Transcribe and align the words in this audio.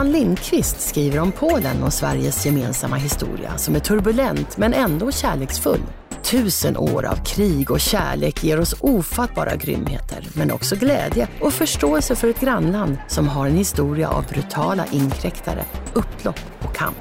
Herman 0.00 0.12
Lindqvist 0.12 0.80
skriver 0.80 1.20
om 1.20 1.32
Polen 1.32 1.82
och 1.82 1.92
Sveriges 1.92 2.46
gemensamma 2.46 2.96
historia 2.96 3.58
som 3.58 3.74
är 3.74 3.80
turbulent 3.80 4.56
men 4.56 4.74
ändå 4.74 5.10
kärleksfull. 5.12 5.80
Tusen 6.22 6.76
år 6.76 7.06
av 7.06 7.24
krig 7.24 7.70
och 7.70 7.80
kärlek 7.80 8.44
ger 8.44 8.60
oss 8.60 8.74
ofattbara 8.80 9.56
grymheter, 9.56 10.28
men 10.34 10.50
också 10.50 10.76
glädje 10.76 11.28
och 11.40 11.52
förståelse 11.52 12.16
för 12.16 12.28
ett 12.28 12.40
grannland 12.40 12.96
som 13.08 13.28
har 13.28 13.46
en 13.46 13.56
historia 13.56 14.08
av 14.08 14.26
brutala 14.26 14.86
inkräktare, 14.92 15.64
upplopp 15.94 16.40
och 16.62 16.74
kamp. 16.74 16.96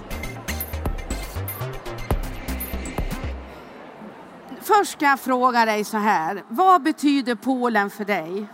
Först 4.61 4.91
ska 4.91 5.05
jag 5.05 5.19
fråga 5.19 5.65
dig 5.65 5.83
så 5.83 5.97
här. 5.97 6.43
Vad 6.49 6.83
betyder 6.83 7.35
Polen 7.35 7.89
för 7.89 8.05
dig? 8.05 8.47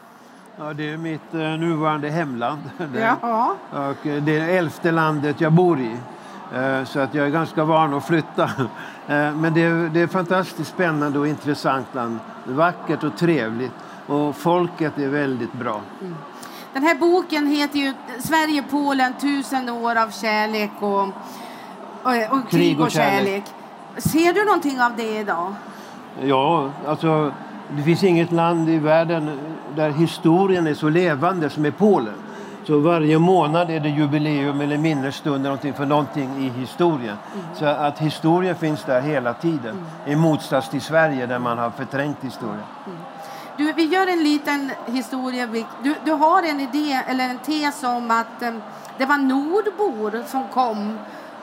Ja, 0.58 0.74
det 0.74 0.90
är 0.94 0.98
mitt 0.98 1.34
eh, 1.34 1.40
nuvarande 1.40 2.10
hemland. 2.10 2.62
Jaha. 2.96 3.56
och 3.72 4.08
eh, 4.08 4.24
det 4.24 4.38
är 4.40 4.50
elfte 4.58 4.92
landet 4.92 5.42
jag 5.42 5.52
bor 5.54 5.80
i. 5.80 5.98
Eh, 6.56 6.84
Så 6.86 7.00
att 7.00 7.14
jag 7.14 7.26
är 7.26 7.30
ganska 7.30 7.64
van 7.64 7.94
att 7.94 8.06
flytta. 8.08 8.50
Men 9.08 9.54
det 9.54 9.62
är, 9.64 9.90
det 9.94 10.02
är 10.02 10.08
fantastiskt 10.08 10.70
spännande 10.70 11.20
och 11.20 11.28
intressant 11.28 11.88
land. 11.96 12.20
Vackert 12.44 13.04
och 13.04 13.18
trevligt. 13.18 13.72
Och 14.08 14.36
folket 14.36 14.98
är 14.98 15.08
väldigt 15.08 15.54
bra. 15.54 15.82
Den 16.74 16.84
här 16.84 16.96
boken 16.96 17.48
heter 17.48 17.80
ju 17.80 17.94
Sverige, 18.20 18.64
Polen, 18.72 19.14
tusen 19.22 19.70
år 19.70 19.96
av 19.96 20.10
kärlek 20.10 20.72
och, 20.80 21.02
och, 22.04 22.14
och 22.32 22.50
krig 22.50 22.80
och 22.80 22.92
kärlek. 22.92 23.44
Ser 23.98 24.34
du 24.34 24.46
någonting 24.46 24.82
av 24.82 24.92
det 24.98 25.20
idag? 25.20 25.54
Ja, 26.22 26.70
alltså 26.88 27.32
det 27.70 27.84
finns 27.84 28.04
inget 28.04 28.32
land 28.32 28.70
i 28.70 28.78
världen 28.78 29.40
där 29.76 29.90
historien 29.90 30.68
är 30.68 30.74
så 30.74 30.90
levande 30.90 31.50
som 31.50 31.66
i 31.66 31.72
Polen. 31.72 32.14
Så 32.68 32.80
varje 32.80 33.20
månad 33.20 33.70
är 33.70 33.80
det 33.80 33.90
jubileum 33.90 34.62
eller 34.62 34.78
minnesstund 34.78 35.36
eller 35.36 35.44
någonting 35.44 35.74
för 35.74 35.86
någonting 35.86 36.30
i 36.38 36.60
historien. 36.60 37.18
Så 37.56 37.66
att 37.66 38.00
historien 38.00 38.56
finns 38.56 38.84
där 38.84 39.02
hela 39.02 39.34
tiden. 39.34 39.86
I 40.06 40.16
motsats 40.16 40.70
till 40.70 40.82
Sverige 40.82 41.26
där 41.26 41.40
man 41.40 41.58
har 41.58 41.70
förträngt 41.70 42.18
historien. 42.22 42.64
Du, 43.58 43.74
vi 43.74 43.86
gör 43.86 44.08
en 44.08 44.24
liten 44.24 44.72
historia. 44.86 45.48
Du, 45.84 45.96
du 46.06 46.12
har 46.12 46.44
en 46.44 46.60
idé 46.60 47.02
eller 47.08 47.30
en 47.30 47.38
tes 47.38 47.84
om 47.84 48.12
att 48.12 48.42
eh, 48.42 48.54
det 48.98 49.06
var 49.06 49.18
nordbor 49.18 50.24
som 50.28 50.48
kom 50.48 50.98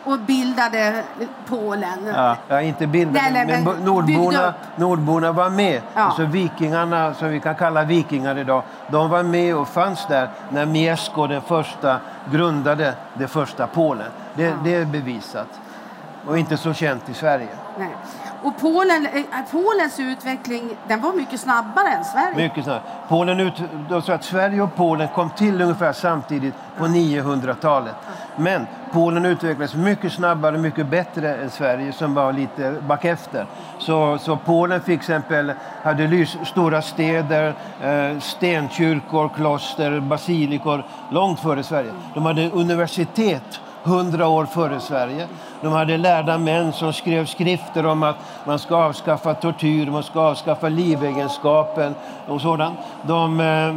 och 0.05 0.19
bildade 0.19 1.03
Polen. 1.49 2.07
Ja, 2.15 2.37
ja 2.49 2.61
inte 2.61 2.87
bildade, 2.87 3.31
nej, 3.31 3.47
men, 3.47 3.47
men 3.47 3.65
bo- 3.65 3.85
nordborna, 3.85 4.55
nordborna 4.77 5.33
var 5.33 5.51
med. 5.51 5.83
Ja. 5.95 6.01
Alltså 6.01 6.25
vikingarna, 6.25 7.15
som 7.15 7.29
vi 7.29 7.41
kan 7.41 7.55
kalla 7.55 7.85
vikingar 7.85 8.39
idag, 8.39 8.63
de 8.89 9.11
var 9.11 9.23
med 9.23 9.57
och 9.57 9.69
fanns 9.69 10.07
där 10.07 10.29
när 10.51 10.67
Mieszko 10.67 11.27
den 11.27 11.43
första 11.43 12.01
grundade 12.33 12.95
det 13.15 13.27
första 13.29 13.67
Polen. 13.67 14.11
Det, 14.35 14.55
det 14.65 14.75
är 14.75 14.85
bevisat. 14.85 15.49
Och 16.27 16.39
inte 16.39 16.57
så 16.57 16.73
känt 16.73 17.09
i 17.09 17.15
Sverige. 17.15 17.49
Nej. 17.79 17.89
Och 18.43 18.59
Polen, 18.61 19.07
eh, 19.07 19.17
eh, 19.17 19.25
Polens 19.51 20.01
utveckling 20.01 20.63
den 20.89 21.01
var 21.01 21.13
mycket 21.13 21.41
snabbare 21.41 21.89
än 21.89 22.05
Sverige. 22.05 22.37
Mycket 22.37 22.65
snabbare. 22.65 22.83
Polen 23.09 23.41
ut, 23.41 23.63
de 23.89 24.03
sa 24.03 24.15
att 24.15 24.25
Sverige 24.25 24.63
och 24.63 24.75
Polen 24.75 25.09
kom 25.09 25.31
till 25.31 25.61
ungefär 25.61 25.93
samtidigt 25.93 26.55
på 26.79 26.85
900-talet. 26.85 27.95
Men 28.37 28.67
Polen 28.93 29.25
utvecklades 29.25 29.75
mycket 29.75 30.13
snabbare, 30.13 30.59
mycket 30.59 30.87
bättre 30.87 31.37
än 31.37 31.51
Sverige 31.51 31.93
som 31.93 32.15
var 32.15 32.33
lite 32.33 32.75
bakefter. 32.89 33.47
Så, 33.79 34.19
så 34.19 34.37
Polen 34.37 34.81
fick 34.81 35.01
exempel, 35.01 35.53
hade 35.83 36.07
lys, 36.07 36.37
stora 36.45 36.83
städer, 36.83 37.55
eh, 37.83 38.19
stenkyrkor, 38.19 39.31
kloster, 39.37 40.01
basilikor 40.01 40.85
långt 41.11 41.41
före 41.41 41.63
Sverige. 41.63 41.93
De 42.15 42.27
hade 42.27 42.51
universitet 42.51 43.61
hundra 43.83 44.29
år 44.29 44.45
före 44.45 44.81
Sverige. 44.81 45.29
De 45.61 45.73
hade 45.73 45.97
lärda 45.97 46.39
män 46.39 46.73
som 46.73 46.93
skrev 46.93 47.27
skrifter 47.27 47.87
om 47.87 48.03
att 48.03 48.17
man 48.47 48.59
ska 48.59 48.77
avskaffa 48.77 49.35
tortyr, 49.35 49.87
man 49.87 50.03
ska 50.03 50.21
avskaffa 50.21 50.69
livegenskapen 50.69 51.95
och 52.29 52.41
sådant. 52.41 52.79
De, 53.03 53.41
eh, 53.41 53.69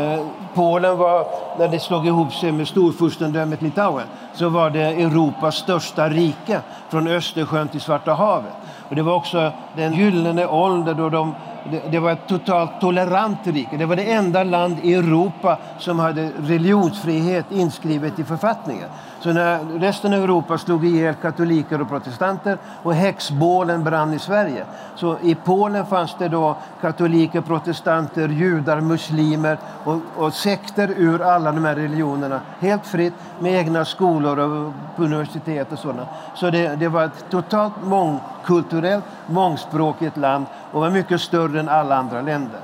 eh, 0.00 0.20
Polen 0.54 0.98
var, 0.98 1.26
när 1.58 1.68
det 1.68 1.78
slog 1.78 2.06
ihop 2.06 2.32
sig 2.32 2.52
med 2.52 2.68
storfurstendömet 2.68 3.62
Litauen, 3.62 4.06
så 4.34 4.48
var 4.48 4.70
det 4.70 4.84
Europas 4.84 5.56
största 5.56 6.08
rike 6.08 6.60
från 6.88 7.08
Östersjön 7.08 7.68
till 7.68 7.80
Svarta 7.80 8.12
havet. 8.12 8.52
Och 8.88 8.94
det 8.94 9.02
var 9.02 9.14
också 9.14 9.52
den 9.76 9.92
gyllene 9.92 10.46
ålder 10.46 10.94
då 10.94 11.08
de 11.08 11.34
det, 11.70 11.82
det 11.90 11.98
var 11.98 12.12
ett 12.12 12.26
totalt 12.28 12.70
tolerant 12.80 13.38
rike. 13.44 13.76
Det 13.76 13.86
var 13.86 13.96
det 13.96 14.12
enda 14.12 14.44
land 14.44 14.76
i 14.82 14.94
Europa 14.94 15.58
som 15.78 15.98
hade 15.98 16.30
religionsfrihet 16.38 17.52
inskrivet 17.52 18.18
i 18.18 18.24
författningen. 18.24 18.88
Så 19.26 19.32
när 19.32 19.78
resten 19.78 20.14
av 20.14 20.22
Europa 20.22 20.58
slog 20.58 20.84
ihjäl 20.86 21.14
katoliker 21.14 21.80
och 21.80 21.88
protestanter 21.88 22.58
och 22.82 22.94
häxbålen 22.94 23.84
brann 23.84 24.14
i 24.14 24.18
Sverige. 24.18 24.64
Så 24.94 25.18
i 25.22 25.34
Polen 25.34 25.86
fanns 25.86 26.16
det 26.18 26.28
då 26.28 26.56
katoliker, 26.80 27.40
protestanter, 27.40 28.28
judar, 28.28 28.80
muslimer 28.80 29.58
och, 29.84 30.00
och 30.16 30.32
sekter 30.32 30.90
ur 30.96 31.22
alla 31.22 31.52
de 31.52 31.64
här 31.64 31.74
religionerna. 31.74 32.40
Helt 32.58 32.86
fritt 32.86 33.14
med 33.38 33.54
egna 33.54 33.84
skolor 33.84 34.38
och 34.38 34.72
på 34.96 35.02
universitet 35.04 35.72
och 35.72 35.78
sådana. 35.78 36.06
Så 36.34 36.50
det, 36.50 36.76
det 36.76 36.88
var 36.88 37.04
ett 37.04 37.24
totalt 37.30 37.74
mångkulturellt, 37.82 39.04
mångspråkigt 39.26 40.16
land 40.16 40.46
och 40.72 40.80
var 40.80 40.90
mycket 40.90 41.20
större 41.20 41.60
än 41.60 41.68
alla 41.68 41.96
andra 41.96 42.22
länder. 42.22 42.60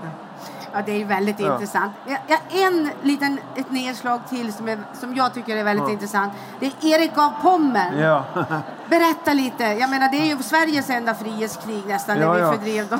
Ja, 0.75 0.83
det 0.87 1.03
är 1.03 1.05
väldigt 1.05 1.41
Ja. 1.41 1.53
intressant. 1.53 1.93
Ja, 2.06 2.16
ja, 2.27 2.37
en 2.50 2.91
liten 3.03 3.38
ett 3.56 3.71
nedslag 3.71 4.21
till 4.28 4.53
som, 4.53 4.69
är, 4.69 4.78
som 5.00 5.15
jag 5.15 5.34
tycker 5.34 5.56
är 5.56 5.65
väldigt 5.65 5.87
Ja. 5.87 5.93
intressant. 5.93 6.33
Det 6.60 6.66
är 6.66 6.72
Erik 6.87 7.19
av 7.19 7.33
Pommern. 7.43 7.99
Ja. 7.99 8.25
Berätta 8.91 9.32
lite. 9.32 9.65
Jag 9.65 9.91
menar, 9.91 10.09
det 10.09 10.16
är 10.16 10.37
ju 10.37 10.43
Sveriges 10.43 10.91
enda 10.91 11.15
frihetskrig 11.15 11.82
nästan, 11.87 12.19
när 12.19 12.34
vi 12.34 12.41
fördrev 12.59 12.88
dem. 12.88 12.99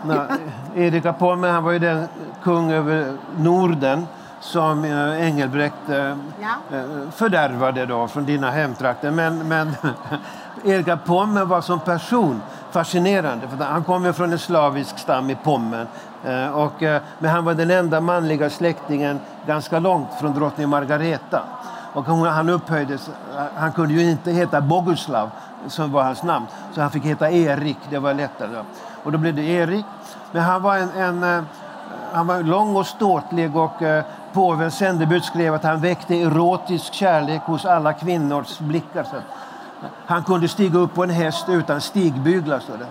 Nej, 0.75 0.87
Erik 0.87 1.07
av 1.07 1.13
Pommern 1.13 1.51
han 1.55 1.65
var 1.65 1.73
ju 1.73 1.79
den 1.79 2.09
kung 2.43 2.73
över 2.73 3.17
Norden 3.37 4.07
som 4.41 4.85
eh, 4.85 5.27
Engelbrekt 5.27 5.89
eh, 5.89 5.97
Ja. 5.97 6.77
eh, 6.77 7.11
fördärvade 7.15 7.87
då 7.87 8.09
från 8.09 8.25
dina 8.25 8.51
hemtrakter. 8.51 9.11
Men, 9.11 9.49
men 9.49 9.75
Erik 10.65 10.89
av 10.89 10.97
Pommern 10.97 11.49
var 11.49 11.61
som 11.61 11.81
person 11.81 12.43
fascinerande. 12.71 13.49
För 13.49 13.65
han 13.65 13.85
kom 13.85 14.05
ju 14.05 14.13
från 14.13 14.33
en 14.33 14.39
slavisk 14.39 14.99
stam 14.99 15.31
i 15.31 15.35
Pommern. 15.35 15.87
Eh, 16.25 16.49
och, 16.49 16.83
eh, 16.83 17.03
men 17.19 17.31
han 17.31 17.45
var 17.45 17.55
den 17.55 17.71
enda 17.71 18.01
manliga 18.01 18.51
släktingen 18.51 19.21
ganska 19.47 19.79
långt 19.79 20.09
från 20.21 20.35
drottning 20.35 20.69
Margareta. 20.69 21.43
Och 21.93 22.05
hon, 22.05 22.27
han 22.27 22.49
upphöjdes, 22.49 23.09
eh, 23.09 23.45
han 23.55 23.73
kunde 23.73 23.95
ju 23.95 24.11
inte 24.11 24.31
heta 24.31 24.61
Boguslav 24.61 25.31
som 25.67 25.93
var 25.93 26.03
hans 26.03 26.23
namn. 26.23 26.47
Så 26.73 26.81
han 26.81 26.91
fick 26.91 27.05
heta 27.05 27.31
Erik, 27.31 27.79
det 27.91 27.99
var 27.99 28.15
lättare. 28.15 28.65
Och 29.05 29.13
då 29.13 29.19
blev 29.19 29.35
det 29.35 29.43
Erik. 29.43 29.85
Men 30.33 30.43
han 30.43 30.63
var 30.63 30.77
en, 30.77 31.23
en 31.23 31.47
han 32.13 32.27
var 32.27 32.43
lång 32.43 32.77
och 32.77 32.87
ståtlig 32.87 33.57
och 33.57 33.83
påvens 34.33 34.75
sändebud 34.75 35.25
skrev 35.25 35.55
att 35.55 35.65
han 35.65 35.81
väckte 35.81 36.15
erotisk 36.15 36.93
kärlek 36.93 37.43
hos 37.43 37.65
alla 37.65 37.93
kvinnors 37.93 38.59
blickar. 38.59 39.05
Så 39.05 39.17
han 40.07 40.25
kunde 40.25 40.49
stiga 40.49 40.79
upp 40.79 40.95
på 40.95 41.03
en 41.03 41.11
häst 41.11 41.49
utan 41.49 41.81
stigbyglar, 41.81 42.61
så 42.61 42.73
det. 42.73 42.87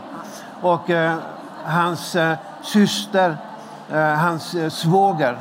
Och 0.62 0.90
eh, 0.90 1.16
hans 1.64 2.16
eh, 2.16 2.38
syster, 2.62 3.38
eh, 3.92 3.98
hans 3.98 4.56
eh, 4.56 4.70
svåger 4.70 5.38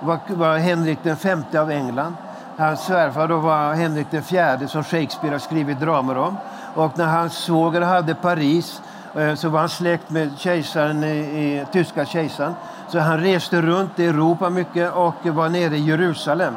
var, 0.00 0.18
var 0.28 0.58
Henrik 0.58 0.98
den 1.02 1.16
femte 1.16 1.60
av 1.60 1.70
England. 1.70 2.14
Hans 2.58 2.80
svärfar 2.80 3.28
då 3.28 3.38
var 3.38 3.74
Henrik 3.74 4.06
den 4.10 4.22
fjärde 4.22 4.68
som 4.68 4.84
Shakespeare 4.84 5.34
har 5.34 5.38
skrivit 5.38 5.80
dramer 5.80 6.18
om. 6.18 6.36
Och 6.74 6.98
när 6.98 7.06
hans 7.06 7.32
svåger 7.32 7.80
hade 7.80 8.14
Paris 8.14 8.82
eh, 9.14 9.34
så 9.34 9.48
var 9.48 9.60
han 9.60 9.68
släkt 9.68 10.10
med 10.10 10.30
kejsaren 10.38 11.04
i, 11.04 11.16
i 11.16 11.66
tyska 11.72 12.04
kejsaren. 12.04 12.54
Så 12.88 12.98
han 12.98 13.20
reste 13.20 13.62
runt 13.62 13.98
i 13.98 14.06
Europa 14.06 14.50
mycket 14.50 14.92
och 14.92 15.14
var 15.26 15.48
nere 15.48 15.76
i 15.76 15.84
Jerusalem. 15.84 16.56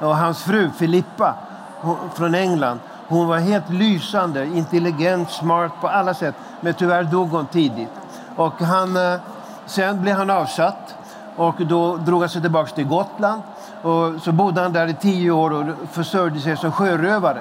Och 0.00 0.16
hans 0.16 0.42
fru 0.42 0.70
Filippa 0.70 1.34
hon, 1.80 1.96
från 2.14 2.34
England, 2.34 2.80
hon 3.08 3.28
var 3.28 3.38
helt 3.38 3.70
lysande, 3.70 4.46
intelligent, 4.46 5.30
smart 5.30 5.72
på 5.80 5.88
alla 5.88 6.14
sätt. 6.14 6.34
Men 6.60 6.74
tyvärr 6.74 7.02
dog 7.02 7.28
hon 7.28 7.46
tidigt. 7.46 7.92
Och 8.36 8.60
han, 8.60 8.96
eh, 8.96 9.20
sen 9.66 10.02
blev 10.02 10.16
han 10.16 10.30
avsatt 10.30 10.94
och 11.36 11.54
då 11.66 11.96
drog 11.96 12.20
han 12.20 12.28
sig 12.28 12.42
tillbaka 12.42 12.74
till 12.74 12.86
Gotland. 12.86 13.42
Och 13.82 14.22
så 14.22 14.32
bodde 14.32 14.60
han 14.60 14.72
där 14.72 14.86
i 14.86 14.94
tio 14.94 15.30
år 15.30 15.52
och 15.52 15.64
försörjde 15.90 16.40
sig 16.40 16.56
som 16.56 16.72
sjörövare. 16.72 17.40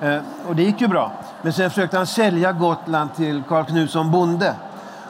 Eh, 0.00 0.18
och 0.48 0.56
det 0.56 0.62
gick 0.62 0.80
ju 0.80 0.88
bra. 0.88 1.12
Men 1.42 1.52
sen 1.52 1.70
försökte 1.70 1.96
han 1.96 2.06
sälja 2.06 2.52
Gotland 2.52 3.14
till 3.14 3.42
Karl 3.48 3.64
Knutsson 3.64 4.10
bonde 4.10 4.54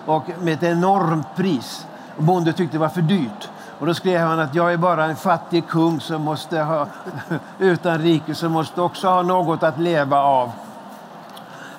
och 0.07 0.25
med 0.43 0.55
ett 0.55 0.63
enormt 0.63 1.37
pris. 1.37 1.87
Bonde 2.17 2.53
tyckte 2.53 2.77
det 2.77 2.81
var 2.81 2.89
för 2.89 3.03
dyrt. 3.03 3.49
Och 3.79 3.87
då 3.87 3.95
skrev 3.95 4.21
han 4.21 4.41
att 4.41 4.55
jag 4.55 4.73
är 4.73 4.77
bara 4.77 5.05
en 5.05 5.17
fattig 5.17 5.69
kung 5.69 6.01
som 6.01 6.23
måste 6.23 6.61
ha, 6.61 6.87
utan 7.59 7.99
rike 7.99 8.35
som 8.35 8.53
måste 8.53 8.81
också 8.81 9.09
ha 9.09 9.23
något 9.23 9.63
att 9.63 9.79
leva 9.79 10.23
av. 10.23 10.51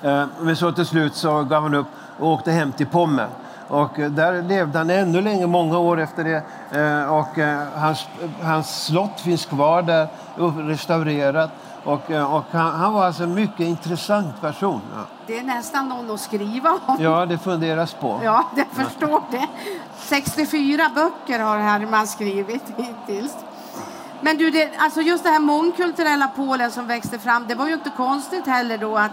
Eh, 0.02 0.24
men 0.40 0.56
så 0.56 0.72
till 0.72 0.86
slut 0.86 1.14
så 1.14 1.42
gav 1.42 1.62
han 1.62 1.74
upp 1.74 1.86
och 2.18 2.28
åkte 2.28 2.52
hem 2.52 2.72
till 2.72 2.86
Pommern. 2.86 3.28
Och 3.70 3.98
eh, 3.98 4.10
där 4.10 4.42
levde 4.42 4.78
han 4.78 4.90
ännu 4.90 5.20
längre, 5.20 5.46
många 5.46 5.78
år 5.78 6.00
efter 6.00 6.24
det. 6.24 6.42
Eh, 6.80 7.14
och 7.14 7.38
hans, 7.80 8.06
hans 8.42 8.84
slott 8.84 9.20
finns 9.20 9.46
kvar 9.46 9.82
där, 9.82 10.08
restaurerat. 10.68 11.50
Och, 11.84 12.10
och 12.10 12.44
han, 12.50 12.72
han, 12.72 12.92
var 12.92 13.04
alltså 13.06 13.22
en 13.22 13.34
mycket 13.34 13.60
intressant 13.60 14.40
person. 14.40 14.80
Ja. 14.94 15.00
Det 15.26 15.38
är 15.38 15.42
nästan 15.42 15.88
någon 15.88 16.10
att 16.10 16.20
skriva 16.20 16.78
om. 16.86 16.96
Ja, 17.00 17.26
det 17.26 17.38
funderas 17.38 17.94
på. 17.94 18.20
Ja, 18.24 18.44
jag 18.56 18.66
förstår 18.66 19.22
det. 19.30 19.46
64 19.98 20.90
böcker 20.94 21.40
har 21.40 21.58
Herman 21.58 22.06
skrivit 22.06 22.62
hittills. 22.76 23.36
Men 24.20 24.38
du, 24.38 24.50
det, 24.50 24.70
alltså 24.78 25.00
just 25.00 25.24
det 25.24 25.30
här 25.30 25.38
mångkulturella 25.38 26.28
Polen 26.36 26.70
som 26.70 26.86
växte 26.86 27.18
fram, 27.18 27.46
det 27.48 27.54
var 27.54 27.66
ju 27.66 27.74
inte 27.74 27.90
konstigt 27.96 28.46
heller 28.46 28.78
då 28.78 28.96
att 28.96 29.10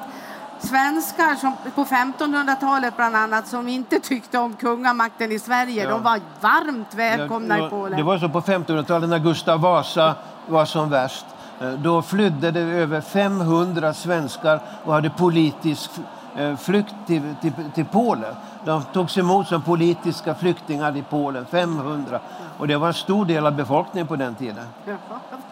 svenskar 0.59 1.35
som 1.35 1.53
på 1.75 1.83
1500-talet 1.83 2.95
bland 2.95 3.15
annat 3.15 3.47
som 3.47 3.67
inte 3.67 3.99
tyckte 3.99 4.37
om 4.37 4.53
kungamakten 4.53 5.31
i 5.31 5.39
Sverige, 5.39 5.83
ja. 5.83 5.89
de 5.89 6.03
var 6.03 6.19
varmt 6.41 6.95
välkomna 6.95 7.57
ja, 7.57 7.67
i 7.67 7.69
Polen. 7.69 7.97
Det 7.97 8.03
var 8.03 8.17
så 8.17 8.29
på 8.29 8.41
1500-talet 8.41 9.09
när 9.09 9.19
Gustav 9.19 9.61
Vasa 9.61 10.15
var 10.47 10.65
som 10.65 10.89
värst. 10.89 11.25
Eh, 11.61 11.69
då 11.71 12.01
flydde 12.01 12.51
det 12.51 12.59
över 12.59 13.01
500 13.01 13.93
svenskar 13.93 14.59
och 14.83 14.93
hade 14.93 15.09
politisk 15.09 15.91
eh, 16.35 16.55
flykt 16.55 16.95
till, 17.07 17.35
till, 17.41 17.51
till 17.75 17.85
Polen. 17.85 18.35
De 18.65 18.83
togs 18.83 19.17
emot 19.17 19.47
som 19.47 19.61
politiska 19.61 20.35
flyktingar 20.35 20.97
i 20.97 21.03
Polen, 21.09 21.45
500. 21.45 22.19
Och 22.57 22.67
det 22.67 22.77
var 22.77 22.87
en 22.87 22.93
stor 22.93 23.25
del 23.25 23.45
av 23.45 23.55
befolkningen 23.55 24.07
på 24.07 24.15
den 24.15 24.35
tiden. 24.35 24.65
Ja, 24.85 24.95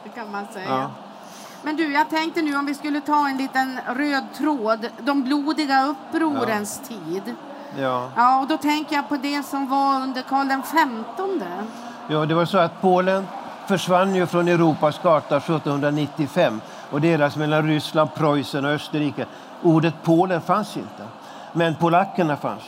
det 0.04 0.10
kan 0.10 0.32
man 0.32 0.46
säga. 0.54 0.70
Ja. 0.70 0.90
Men 1.66 1.76
du, 1.76 1.94
jag 1.94 2.10
tänkte 2.10 2.42
nu 2.42 2.58
om 2.58 2.66
vi 2.66 2.74
skulle 2.74 3.02
ta 3.02 3.30
en 3.30 3.38
liten 3.38 3.80
röd 3.96 4.24
tråd. 4.38 4.88
De 5.00 5.24
blodiga 5.24 5.86
upprorens 5.86 6.82
ja. 6.82 6.88
tid. 6.88 7.36
Ja. 7.80 8.10
ja. 8.16 8.42
Och 8.42 8.48
då 8.48 8.58
tänker 8.58 8.96
jag 8.96 9.10
på 9.10 9.18
det 9.18 9.44
som 9.44 9.70
var 9.70 10.02
under 10.02 10.22
Karl 10.22 10.62
XV. 10.62 10.78
Ja, 12.08 12.26
det 12.26 12.34
var 12.34 12.46
så 12.46 12.58
att 12.58 12.82
Polen 12.82 13.28
försvann 13.68 14.16
ju 14.16 14.26
från 14.26 14.48
Europas 14.48 14.98
karta 14.98 15.38
1795 15.38 16.62
och 16.92 17.02
delas 17.02 17.36
mellan 17.36 17.68
Ryssland, 17.68 18.10
Preussen 18.16 18.66
och 18.66 18.72
Österrike. 18.72 19.26
Ordet 19.62 19.94
Polen 20.04 20.42
fanns 20.42 20.78
inte, 20.78 21.04
men 21.54 21.76
polackerna 21.76 22.38
fanns 22.38 22.64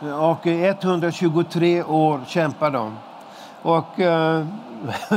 ju. 0.00 0.12
Och 0.12 0.46
123 0.46 1.82
år 1.82 2.20
kämpade 2.26 2.78
de. 2.78 2.96
Och 3.62 4.00
eh, 4.00 4.46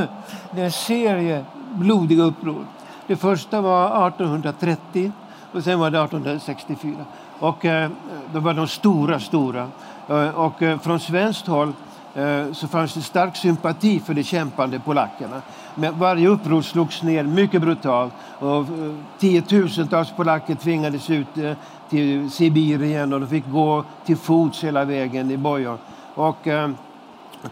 det 0.50 0.60
är 0.60 0.64
en 0.64 0.72
serie 0.72 1.44
blodiga 1.70 2.22
uppror. 2.22 2.66
Det 3.06 3.16
första 3.16 3.60
var 3.60 4.08
1830 4.08 5.12
och 5.52 5.64
sen 5.64 5.78
var 5.78 5.90
det 5.90 5.98
1864. 5.98 6.94
Och 7.38 7.64
eh, 7.64 7.90
då 8.32 8.40
var 8.40 8.54
de 8.54 8.68
stora, 8.68 9.20
stora. 9.20 9.68
Eh, 10.08 10.28
och 10.28 10.62
eh, 10.62 10.78
från 10.78 11.00
svenskt 11.00 11.46
håll 11.46 11.72
eh, 12.14 12.52
så 12.52 12.68
fanns 12.68 12.94
det 12.94 13.02
stark 13.02 13.36
sympati 13.36 14.00
för 14.00 14.14
de 14.14 14.22
kämpande 14.22 14.78
polackerna. 14.78 15.42
Men 15.74 15.98
varje 15.98 16.28
uppror 16.28 16.62
slogs 16.62 17.02
ner 17.02 17.22
mycket 17.22 17.60
brutalt 17.60 18.12
och 18.38 18.60
eh, 18.60 18.94
tiotusentals 19.18 20.10
polacker 20.10 20.54
tvingades 20.54 21.10
ut 21.10 21.38
eh, 21.38 21.52
till 21.90 22.30
Sibirien 22.30 23.12
och 23.12 23.20
de 23.20 23.26
fick 23.26 23.50
gå 23.50 23.84
till 24.04 24.16
fots 24.16 24.64
hela 24.64 24.84
vägen 24.84 25.30
i 25.30 25.36
bojor. 25.36 25.78
Och, 26.14 26.48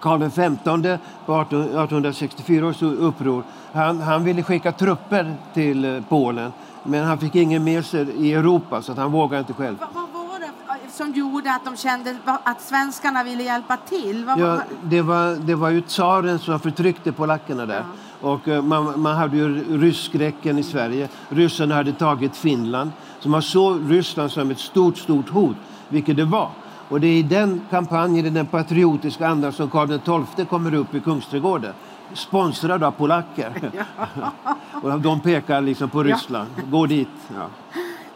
Karl 0.01 0.31
XV 0.31 0.99
på 1.27 1.41
1864 1.41 2.67
års 2.67 2.83
uppror 2.83 3.45
han, 3.73 4.01
han 4.01 4.25
ville 4.25 4.43
skicka 4.43 4.73
trupper 4.73 5.35
till 5.55 5.85
eh, 5.85 6.03
Polen 6.09 6.53
men 6.83 7.05
han 7.05 7.19
fick 7.19 7.35
ingen 7.35 7.65
med 7.65 7.85
sig 7.85 8.07
i 8.19 8.35
Europa 8.35 8.83
så 8.83 8.95
han 8.95 9.13
vågade 9.13 9.41
inte 9.41 9.53
själv. 9.53 9.77
Vad, 9.81 10.09
vad 10.13 10.27
var 10.27 10.39
det 10.85 10.91
som 10.91 11.13
gjorde 11.13 11.55
att 11.55 11.65
de 11.65 11.77
kände 11.77 12.17
att 12.25 12.63
svenskarna 12.63 13.25
ville 13.25 13.43
hjälpa 13.43 13.77
till? 13.77 14.25
Vad, 14.25 14.39
ja, 14.39 14.61
det, 14.83 15.03
var, 15.03 15.37
det 15.37 15.55
var 15.55 15.71
ju 15.71 15.81
tsaren 15.81 16.39
som 16.39 16.61
förtryckte 16.61 17.13
polackerna 17.13 17.67
där. 17.67 17.85
Ja. 18.23 18.29
Och 18.29 18.49
eh, 18.49 18.63
man, 18.63 19.01
man 19.01 19.17
hade 19.17 19.37
ju 19.37 19.79
rysskräcken 19.79 20.59
i 20.59 20.63
Sverige. 20.63 21.09
Ryssarna 21.29 21.75
hade 21.75 21.93
tagit 21.93 22.37
Finland. 22.37 22.91
Så 23.21 23.29
man 23.29 23.43
såg 23.43 23.93
Ryssland 23.93 24.31
som 24.31 24.51
ett 24.51 24.59
stort, 24.59 24.99
stort 24.99 25.29
hot, 25.29 25.57
vilket 25.89 26.17
det 26.17 26.25
var. 26.25 26.51
Och 26.89 27.01
det 27.01 27.07
är 27.07 27.19
i 27.19 27.23
den 27.23 27.61
kampanjen, 27.71 28.27
i 28.27 28.31
den 28.31 28.47
patriotiska 28.47 29.29
andan 29.29 29.53
som 29.53 29.71
Karl 29.71 30.27
XII 30.35 30.47
kommer 30.47 30.75
upp 30.75 30.95
i 30.95 31.01
Kungsträdgården 31.01 31.73
sponsrad 32.15 32.85
av 32.85 32.91
polacker. 32.91 33.53
och 34.83 35.01
de 35.01 35.21
pekar 35.21 35.61
liksom 35.61 35.91
på 35.91 36.03
Ryssland. 36.03 36.49
Gå 36.71 36.87
dit. 36.87 37.09
Ja. 37.35 37.47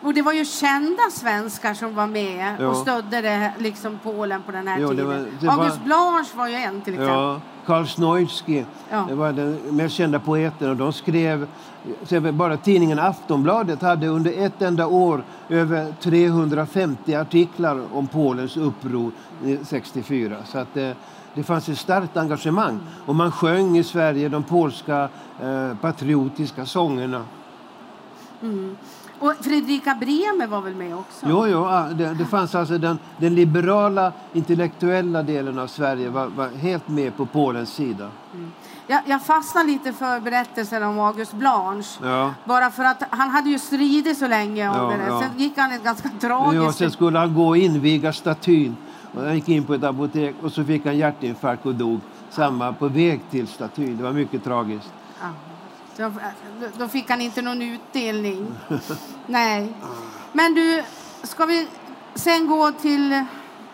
Och 0.02 0.14
det 0.14 0.22
var 0.22 0.32
ju 0.32 0.44
kända 0.44 1.02
svenskar 1.12 1.74
som 1.74 1.94
var 1.94 2.06
med 2.06 2.56
ja. 2.60 2.66
och 2.66 2.76
stödde 2.76 3.20
det, 3.20 3.52
liksom 3.58 3.98
Polen 4.02 4.42
på 4.42 4.52
den 4.52 4.68
här 4.68 4.78
jo, 4.78 4.88
tiden. 4.88 5.06
Var, 5.40 5.52
August 5.52 5.84
Blanche 5.84 6.36
var 6.36 6.48
ju 6.48 6.54
en 6.54 6.80
till 6.80 6.94
exempel. 6.94 7.40
Karl 7.68 7.86
Snoilsky 7.86 8.64
ja. 8.90 9.04
det 9.08 9.14
var 9.14 9.32
den 9.32 9.58
mest 9.70 9.94
kända 9.94 10.18
poeten 10.18 10.70
och 10.70 10.76
de 10.76 10.92
skrev 10.92 11.46
bara 12.32 12.56
tidningen 12.56 12.98
Aftonbladet 12.98 13.82
hade 13.82 14.08
under 14.08 14.44
ett 14.46 14.62
enda 14.62 14.86
år 14.86 15.24
över 15.48 15.92
350 16.00 17.14
artiklar 17.14 17.82
om 17.92 18.06
Polens 18.06 18.56
uppror 18.56 19.10
64. 19.62 20.36
Så 20.44 20.58
att, 20.58 20.76
eh, 20.76 20.90
det 21.34 21.42
fanns 21.42 21.68
ett 21.68 21.78
starkt 21.78 22.16
engagemang. 22.16 22.80
Och 23.06 23.14
man 23.14 23.32
sjöng 23.32 23.78
i 23.78 23.84
Sverige 23.84 24.28
de 24.28 24.42
polska 24.42 25.08
eh, 25.42 25.76
patriotiska 25.80 26.66
sångerna. 26.66 27.24
Mm. 28.42 28.76
Och 29.20 29.34
Fredrika 29.40 29.94
Bremer 29.94 30.46
var 30.46 30.60
väl 30.60 30.74
med 30.74 30.96
också? 30.96 31.26
Jo, 31.28 31.46
jo 31.46 31.68
det, 31.94 32.14
det 32.14 32.24
fanns 32.26 32.54
alltså 32.54 32.78
den, 32.78 32.98
den, 33.16 33.34
liberala 33.34 34.12
intellektuella 34.32 35.22
delen 35.22 35.58
av 35.58 35.66
Sverige 35.66 36.08
var, 36.10 36.26
var 36.26 36.48
helt 36.48 36.88
med 36.88 37.16
på 37.16 37.26
Polens 37.26 37.74
sida. 37.74 38.10
Mm. 38.34 38.52
Jag, 38.86 39.02
jag 39.06 39.22
fastnade 39.22 39.66
lite 39.66 39.92
för 39.92 40.20
berättelsen 40.20 40.82
om 40.82 41.00
August 41.00 41.32
Blanche. 41.32 41.88
Ja. 42.02 42.34
Bara 42.44 42.70
för 42.70 42.84
att 42.84 43.02
han 43.10 43.30
hade 43.30 43.50
ju 43.50 43.58
stridit 43.58 44.18
så 44.18 44.28
länge 44.28 44.68
om 44.68 44.76
ja, 44.76 44.96
det. 44.96 45.06
Ja. 45.06 45.20
Sen 45.20 45.38
gick 45.38 45.58
han 45.58 45.72
ett 45.72 45.84
ganska 45.84 46.08
tragiskt... 46.20 46.64
Ja, 46.64 46.72
sen 46.72 46.90
skulle 46.90 47.18
han 47.18 47.34
gå 47.34 47.48
och 47.48 47.56
inviga 47.56 48.12
statyn 48.12 48.76
och 49.14 49.22
han 49.22 49.34
gick 49.34 49.48
in 49.48 49.64
på 49.64 49.74
ett 49.74 49.84
apotek 49.84 50.34
och 50.42 50.52
så 50.52 50.64
fick 50.64 50.86
han 50.86 50.96
hjärtinfarkt 50.96 51.66
och 51.66 51.74
dog. 51.74 52.00
Samma 52.30 52.72
på 52.72 52.88
väg 52.88 53.20
till 53.30 53.46
statyn. 53.46 53.96
Det 53.96 54.02
var 54.02 54.12
mycket 54.12 54.44
tragiskt. 54.44 54.92
Då, 55.98 56.12
då 56.78 56.88
fick 56.88 57.10
han 57.10 57.20
inte 57.20 57.42
någon 57.42 57.62
utdelning. 57.62 58.46
Nej. 59.26 59.72
Men 60.32 60.54
du, 60.54 60.82
ska 61.22 61.44
vi 61.46 61.68
sen 62.14 62.46
gå 62.46 62.72
till 62.72 63.24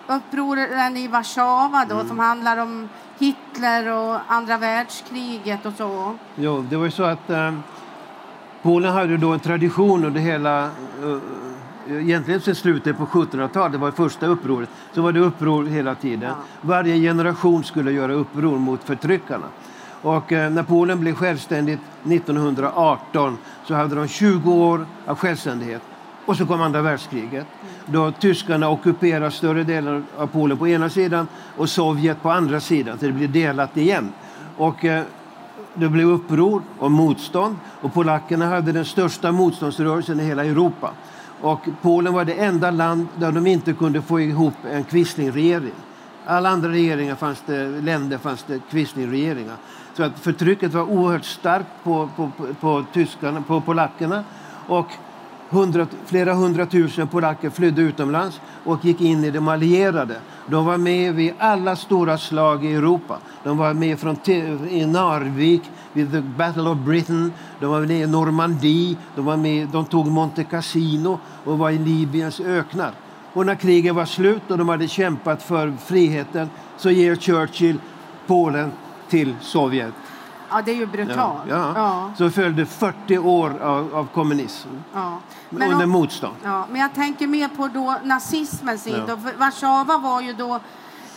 upproren 0.06 0.96
i 0.96 1.08
Warszawa 1.08 1.84
då, 1.88 1.94
mm. 1.94 2.08
som 2.08 2.18
handlar 2.18 2.56
om 2.56 2.88
Hitler 3.18 3.92
och 3.92 4.20
andra 4.28 4.58
världskriget 4.58 5.66
och 5.66 5.72
så? 5.78 6.14
Jo, 6.36 6.66
det 6.70 6.76
var 6.76 6.84
ju 6.84 6.90
så 6.90 7.02
att 7.02 7.30
eh, 7.30 7.54
Polen 8.62 8.92
hade 8.92 9.16
då 9.16 9.32
en 9.32 9.40
tradition 9.40 10.04
under 10.04 10.20
hela 10.20 10.70
uh, 11.04 11.18
egentligen 11.88 12.40
sedan 12.40 12.54
slutet 12.54 12.98
på 12.98 13.06
1700-talet, 13.06 13.72
det 13.72 13.78
var 13.78 13.90
det 13.90 13.96
första 13.96 14.26
upproret, 14.26 14.68
så 14.92 15.02
var 15.02 15.12
det 15.12 15.20
uppror 15.20 15.64
hela 15.64 15.94
tiden. 15.94 16.28
Ja. 16.28 16.36
Varje 16.60 16.96
generation 16.96 17.64
skulle 17.64 17.92
göra 17.92 18.12
uppror 18.12 18.58
mot 18.58 18.84
förtryckarna. 18.84 19.46
Och 20.04 20.32
eh, 20.32 20.50
när 20.50 20.62
Polen 20.62 21.00
blev 21.00 21.14
självständigt 21.14 21.80
1918 22.04 23.38
så 23.64 23.74
hade 23.74 23.94
de 23.94 24.08
20 24.08 24.52
år 24.52 24.86
av 25.06 25.16
självständighet. 25.16 25.82
Och 26.26 26.36
så 26.36 26.46
kom 26.46 26.62
andra 26.62 26.82
världskriget 26.82 27.46
då 27.86 28.12
tyskarna 28.12 28.68
ockuperade 28.68 29.30
större 29.30 29.64
delen 29.64 30.06
av 30.16 30.26
Polen 30.26 30.58
på 30.58 30.68
ena 30.68 30.88
sidan 30.88 31.28
och 31.56 31.68
Sovjet 31.68 32.22
på 32.22 32.30
andra 32.30 32.60
sidan, 32.60 32.98
så 32.98 33.06
det 33.06 33.12
blev 33.12 33.32
delat 33.32 33.76
igen. 33.76 34.12
Och 34.56 34.84
eh, 34.84 35.02
det 35.74 35.88
blev 35.88 36.08
uppror 36.08 36.62
och 36.78 36.90
motstånd 36.90 37.56
och 37.80 37.94
polackerna 37.94 38.46
hade 38.46 38.72
den 38.72 38.84
största 38.84 39.32
motståndsrörelsen 39.32 40.20
i 40.20 40.24
hela 40.24 40.44
Europa. 40.44 40.90
Och 41.40 41.60
Polen 41.82 42.12
var 42.12 42.24
det 42.24 42.32
enda 42.32 42.70
land 42.70 43.06
där 43.16 43.32
de 43.32 43.46
inte 43.46 43.72
kunde 43.72 44.02
få 44.02 44.20
ihop 44.20 44.54
en 44.72 44.84
quislingregering. 44.84 45.72
Alla 46.26 46.48
andra 46.48 46.68
regeringar 46.68 47.14
fanns 47.14 47.42
det, 47.46 47.68
länder 47.68 48.18
fanns 48.18 48.42
det 48.42 48.60
quislingregeringar. 48.70 49.56
Så 49.96 50.02
att 50.02 50.18
förtrycket 50.18 50.72
var 50.72 50.82
oerhört 50.82 51.24
starkt 51.24 51.68
på, 51.84 52.08
på, 52.16 52.30
på, 52.36 52.54
på 52.60 52.84
tyskarna, 52.92 53.42
på 53.42 53.60
polackerna. 53.60 54.24
Och 54.66 54.86
hundra, 55.48 55.86
flera 56.06 56.34
hundratusen 56.34 57.08
polacker 57.08 57.50
flydde 57.50 57.82
utomlands 57.82 58.40
och 58.64 58.84
gick 58.84 59.00
in 59.00 59.24
i 59.24 59.30
de 59.30 59.48
allierade. 59.48 60.16
De 60.46 60.64
var 60.64 60.78
med 60.78 61.14
vid 61.14 61.32
alla 61.38 61.76
stora 61.76 62.18
slag 62.18 62.64
i 62.64 62.74
Europa. 62.74 63.18
De 63.44 63.56
var 63.56 63.74
med 63.74 63.98
från 63.98 64.16
i 64.70 64.86
Narvik, 64.86 65.62
vid 65.92 66.12
the 66.12 66.20
Battle 66.20 66.70
of 66.70 66.78
Britain. 66.78 67.32
De 67.60 67.66
var 67.66 67.80
med 67.80 68.00
i 68.00 68.06
Normandie. 68.06 68.96
De, 69.16 69.24
var 69.24 69.36
med, 69.36 69.68
de 69.68 69.84
tog 69.84 70.06
Monte 70.06 70.44
Cassino 70.44 71.18
och 71.44 71.58
var 71.58 71.70
i 71.70 71.78
Libyens 71.78 72.40
öknar. 72.40 72.92
Och 73.32 73.46
när 73.46 73.54
kriget 73.54 73.94
var 73.94 74.04
slut 74.04 74.50
och 74.50 74.58
de 74.58 74.68
hade 74.68 74.88
kämpat 74.88 75.42
för 75.42 75.72
friheten 75.86 76.50
så 76.76 76.90
ger 76.90 77.16
Churchill 77.16 77.78
Polen 78.26 78.72
till 79.08 79.36
Sovjet. 79.40 79.94
Ja, 80.50 80.62
det 80.62 80.70
är 80.70 80.76
ju 80.76 80.86
brutalt. 80.86 81.42
Ja, 81.48 81.72
ja. 81.74 82.12
Så 82.16 82.30
följde 82.30 82.66
40 82.66 83.18
år 83.18 83.62
av, 83.62 83.94
av 83.94 84.08
kommunism 84.14 84.68
ja. 84.94 85.18
Men 85.50 85.72
under 85.72 85.84
om, 85.84 85.90
motstånd. 85.90 86.34
Ja, 86.44 86.66
men 86.70 86.80
jag 86.80 86.94
tänker 86.94 87.26
mer 87.26 87.48
på 87.48 87.68
då 87.68 87.96
nazismens 88.04 88.84
tid. 88.84 89.02
Ja. 89.08 89.16
Warszawa 89.38 89.98
var 89.98 90.20
ju 90.20 90.32
då 90.32 90.60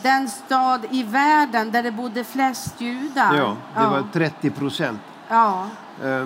den 0.02 0.30
stad 0.30 0.86
i 0.90 1.04
världen 1.04 1.72
där 1.72 1.84
det 1.84 1.92
bodde 1.92 2.24
flest 2.24 2.82
judar. 2.82 3.36
Ja, 3.36 3.56
det 3.74 3.82
ja. 3.82 3.90
var 3.90 4.04
30 4.14 4.50
procent. 4.50 5.00
Ja. 5.28 5.68
Ja. 6.04 6.26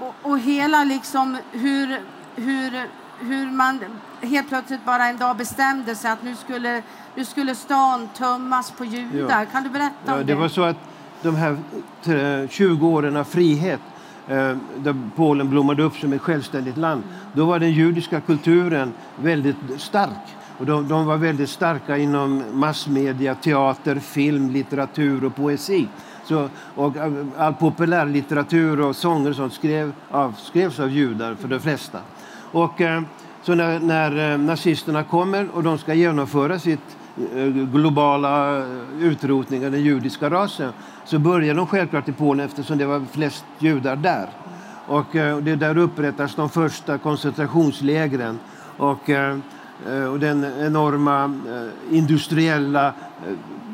Och, 0.00 0.14
och, 0.22 0.38
hela 0.38 0.84
liksom 0.84 1.38
hur, 1.50 2.00
hur, 2.36 2.88
hur 3.20 3.50
man 3.50 3.80
helt 4.20 4.48
plötsligt 4.48 4.84
bara 4.84 5.06
en 5.06 5.16
dag 5.16 5.36
bestämde 5.36 5.94
sig 5.94 6.10
att 6.10 6.22
nu 6.22 6.36
skulle, 6.36 6.82
nu 7.14 7.24
skulle 7.24 7.54
stan 7.54 8.08
tömmas 8.16 8.70
på 8.70 8.84
judar. 8.84 9.40
Ja. 9.40 9.46
Kan 9.52 9.62
du 9.62 9.70
berätta 9.70 9.94
ja, 10.06 10.12
om 10.12 10.18
det? 10.18 10.24
Det 10.24 10.34
var 10.34 10.48
så 10.48 10.62
att 10.62 10.76
de 11.22 11.36
här 11.36 11.56
20 12.48 12.88
åren 12.88 13.16
av 13.16 13.24
frihet 13.24 13.80
eh, 14.28 14.56
där 14.76 15.10
Polen 15.16 15.50
blommade 15.50 15.82
upp 15.82 15.96
som 15.96 16.12
ett 16.12 16.20
självständigt 16.20 16.76
land, 16.76 17.02
då 17.32 17.44
var 17.44 17.58
den 17.58 17.72
judiska 17.72 18.20
kulturen 18.20 18.92
väldigt 19.16 19.56
stark. 19.78 20.36
Och 20.58 20.66
de, 20.66 20.88
de, 20.88 21.06
var 21.06 21.16
väldigt 21.16 21.50
starka 21.50 21.96
inom 21.96 22.44
massmedia, 22.52 23.34
teater, 23.34 23.98
film, 23.98 24.50
litteratur 24.50 25.24
och 25.24 25.36
poesi. 25.36 25.88
Så, 26.24 26.48
och 26.74 26.94
all 27.38 27.54
populärlitteratur 27.54 28.80
och 28.80 28.96
sånger 28.96 29.32
sånt 29.32 29.52
skrev, 29.52 29.92
av, 30.10 30.34
skrevs 30.38 30.80
av 30.80 30.90
judar 30.90 31.34
för 31.34 31.48
de 31.48 31.60
flesta. 31.60 31.98
Och, 32.52 32.80
eh, 32.80 33.02
så 33.42 33.54
när, 33.54 33.80
när 33.80 34.32
eh, 34.32 34.38
nazisterna 34.38 35.02
kommer 35.02 35.48
och 35.54 35.62
de 35.62 35.78
ska 35.78 35.94
genomföra 35.94 36.58
sitt 36.58 36.96
eh, 37.34 37.46
globala 37.46 38.64
utrotning 39.00 39.66
av 39.66 39.72
den 39.72 39.80
judiska 39.80 40.30
rasen 40.30 40.72
så 41.04 41.18
börjar 41.18 41.54
de 41.54 41.66
självklart 41.66 42.08
i 42.08 42.12
Polen 42.12 42.46
eftersom 42.46 42.78
det 42.78 42.86
var 42.86 43.02
flest 43.12 43.44
judar 43.58 43.96
där. 43.96 44.28
Och 44.86 45.06
det 45.42 45.56
där 45.56 45.78
upprättas 45.78 46.34
de 46.34 46.48
första 46.48 46.98
koncentrationslägren. 46.98 48.38
Och 48.76 49.10
och 50.12 50.20
den 50.20 50.44
enorma 50.60 51.40
industriella 51.90 52.92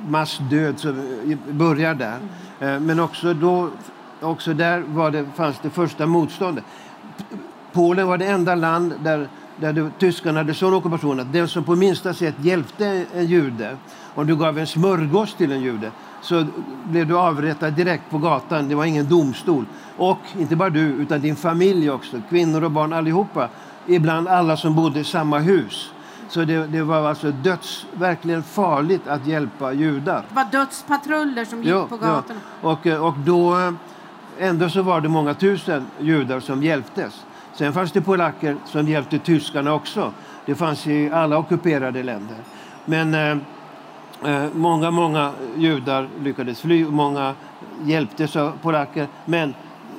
massdöd 0.09 0.79
som 0.79 1.19
börjar 1.51 1.95
där. 1.95 2.19
Men 2.79 3.01
också, 3.01 3.35
då, 3.35 3.71
också 4.21 4.55
där 4.55 4.81
var 4.81 5.11
det, 5.11 5.27
fanns 5.35 5.59
det 5.63 5.71
första 5.71 6.07
motståndet. 6.07 6.65
Polen 7.77 8.07
var 8.07 8.19
det 8.19 8.25
enda 8.25 8.55
land 8.55 8.95
där, 9.03 9.29
där 9.57 9.73
det, 9.73 9.91
tyskarna 9.99 10.41
hade 10.41 10.55
sån 10.55 10.75
ockupation 10.75 11.21
att 11.21 11.33
den 11.33 11.49
som 11.49 11.65
på 11.65 11.77
minsta 11.77 12.15
sätt 12.15 12.35
hjälpte 12.41 13.05
en 13.15 13.27
jude, 13.27 13.77
om 14.15 14.27
du 14.27 14.37
gav 14.37 14.59
en 14.59 14.67
smörgås 14.67 15.35
till 15.35 15.53
en 15.53 15.61
jude, 15.61 15.91
så 16.23 16.47
blev 16.85 17.07
du 17.07 17.19
avrättad 17.19 17.71
direkt 17.71 18.11
på 18.11 18.19
gatan. 18.19 18.69
Det 18.69 18.75
var 18.75 18.85
ingen 18.85 19.09
domstol. 19.09 19.65
Och 19.97 20.19
inte 20.39 20.57
bara 20.57 20.71
du, 20.71 20.81
utan 20.81 21.21
din 21.21 21.37
familj 21.37 21.91
också. 21.91 22.21
Kvinnor 22.29 22.65
och 22.65 22.71
barn 22.71 22.93
allihopa. 22.93 23.49
Ibland 23.87 24.29
alla 24.29 24.57
som 24.57 24.75
bodde 24.75 25.01
i 25.01 25.05
samma 25.05 25.39
hus. 25.39 25.93
Så 26.29 26.45
det, 26.45 26.67
det, 26.67 26.83
var 26.83 27.09
alltså 27.09 27.31
döds, 27.31 27.87
verkligen 27.93 28.43
farligt 28.43 29.09
att 29.09 29.27
hjälpa 29.27 29.73
judar. 29.73 30.25
Det 30.29 30.35
var 30.35 30.45
dödspatruller 30.53 31.45
som 31.45 31.59
gick 31.59 31.73
ja, 31.73 31.87
på 31.87 31.97
gatorna? 31.97 32.41
Ja. 32.63 32.71
Och, 32.71 32.87
och 32.87 33.15
då, 33.19 33.73
ändå 34.39 34.69
så 34.69 34.83
var 34.83 35.01
det 35.01 35.09
många 35.09 35.35
tusen 35.35 35.87
judar 36.01 36.41
som 36.41 36.63
hjälptes. 36.63 37.25
Sen 37.57 37.73
fanns 37.73 37.93
det 37.93 38.01
polacker 38.01 38.57
som 38.65 38.89
hjälpte 38.89 39.19
tyskarna 39.19 39.75
också. 39.75 40.13
Det 40.47 40.55
fanns 40.55 40.87
i 40.87 41.11
alla 41.11 41.39
ockuperade 41.39 42.03
länder. 42.03 42.37
Men 42.85 43.15
eh, 43.15 43.31
eh 44.33 44.47
många, 44.55 44.91
många 44.91 45.33
judar 45.57 46.09
lyckades 46.23 46.61
fly. 46.61 46.85
Många 46.85 47.35
hjälptes 47.85 48.37
av 48.37 48.53
polacker. 48.63 49.09
Men 49.25 49.55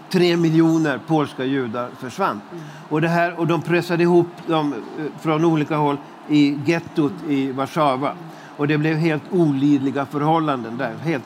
tre 0.09 0.37
miljoner 0.37 0.99
polska 1.07 1.45
judar 1.45 1.89
försvann. 1.99 2.41
Mm. 2.51 2.63
Och, 2.89 3.01
det 3.01 3.07
här, 3.07 3.39
och 3.39 3.47
de 3.47 3.61
pressade 3.61 4.03
ihop 4.03 4.29
dem 4.47 4.73
eh, 4.73 5.05
från 5.21 5.45
olika 5.45 5.75
håll 5.75 5.97
i 6.27 6.59
gettot 6.65 7.13
i 7.27 7.51
Warszawa. 7.51 8.13
Och 8.57 8.67
det 8.67 8.77
blev 8.77 8.97
helt 8.97 9.23
olidliga 9.31 10.05
förhållanden 10.05 10.77
där. 10.77 10.93
Helt 11.03 11.23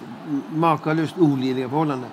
makalöst 0.50 1.18
olidliga 1.18 1.70
förhållanden. 1.70 2.10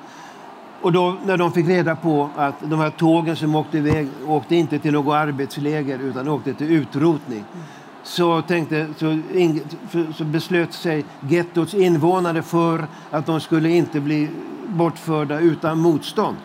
Och 0.83 0.93
då 0.93 1.17
när 1.25 1.37
de 1.37 1.53
fick 1.53 1.69
reda 1.69 1.97
på 1.97 2.31
att 2.37 2.55
de 2.61 2.81
här 2.81 2.91
tågen 2.91 3.37
som 3.37 3.55
åkte 3.55 3.79
iväg 3.79 4.09
åkte 4.27 4.57
inte 4.57 4.79
till 4.79 4.93
något 4.93 5.15
arbetsläger 5.15 5.99
utan 5.99 6.29
åkte 6.29 6.55
till 6.55 6.71
utrotning. 6.71 7.45
Så, 8.03 8.43
tänkte, 8.43 8.87
så, 8.97 9.21
så 10.17 10.25
beslöt 10.25 10.73
sig 10.73 11.05
gettots 11.21 11.75
invånare 11.75 12.43
för 12.43 12.87
att 13.11 13.27
de 13.27 13.41
skulle 13.41 13.71
inte 13.71 14.01
bli 14.01 14.29
bortförda 14.67 15.41
utan 15.41 15.79
motstånd. 15.79 16.37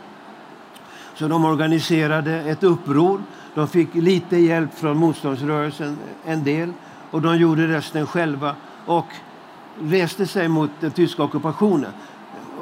Så 1.16 1.28
de 1.28 1.46
organiserade 1.46 2.42
ett 2.42 2.64
uppror 2.64 3.22
de 3.56 3.68
fick 3.68 3.96
lite 3.96 4.38
hjälp 4.38 4.74
från 4.74 4.98
motståndsrörelsen, 4.98 5.98
en 6.26 6.44
del, 6.44 6.74
och 7.12 7.22
de 7.22 7.38
gjorde 7.38 7.68
resten 7.68 8.08
själva 8.08 8.56
och 8.86 9.08
reste 9.80 10.28
sig 10.28 10.48
mot 10.48 10.70
den 10.80 10.92
tyska 10.92 11.24
ockupationen. 11.24 11.92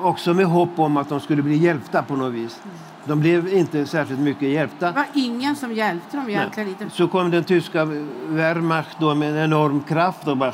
Också 0.01 0.33
med 0.33 0.45
hopp 0.45 0.79
om 0.79 0.97
att 0.97 1.09
de 1.09 1.19
skulle 1.19 1.41
bli 1.41 1.57
hjälpta 1.57 2.03
på 2.03 2.15
något 2.15 2.33
vis. 2.33 2.61
De 3.05 3.19
blev 3.19 3.53
inte 3.53 3.85
särskilt 3.85 4.19
mycket 4.19 4.49
hjälpta. 4.49 4.85
Det 4.85 4.91
var 4.91 5.05
ingen 5.13 5.55
som 5.55 5.73
hjälpte 5.73 6.17
dem 6.17 6.29
egentligen. 6.29 6.69
Lite. 6.69 6.89
Så 6.89 7.07
kom 7.07 7.31
den 7.31 7.43
tyska 7.43 7.85
Wehrmacht 8.27 8.97
då 8.99 9.15
med 9.15 9.29
en 9.29 9.43
enorm 9.43 9.83
kraft 9.83 10.27
och 10.27 10.37
bara 10.37 10.53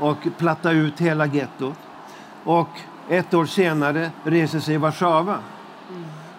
och 0.00 0.16
platta 0.38 0.70
ut 0.70 1.00
hela 1.00 1.26
gettot. 1.26 1.78
Och 2.44 2.68
ett 3.08 3.34
år 3.34 3.46
senare 3.46 4.10
reser 4.24 4.60
sig 4.60 4.76
Warszawa. 4.78 5.38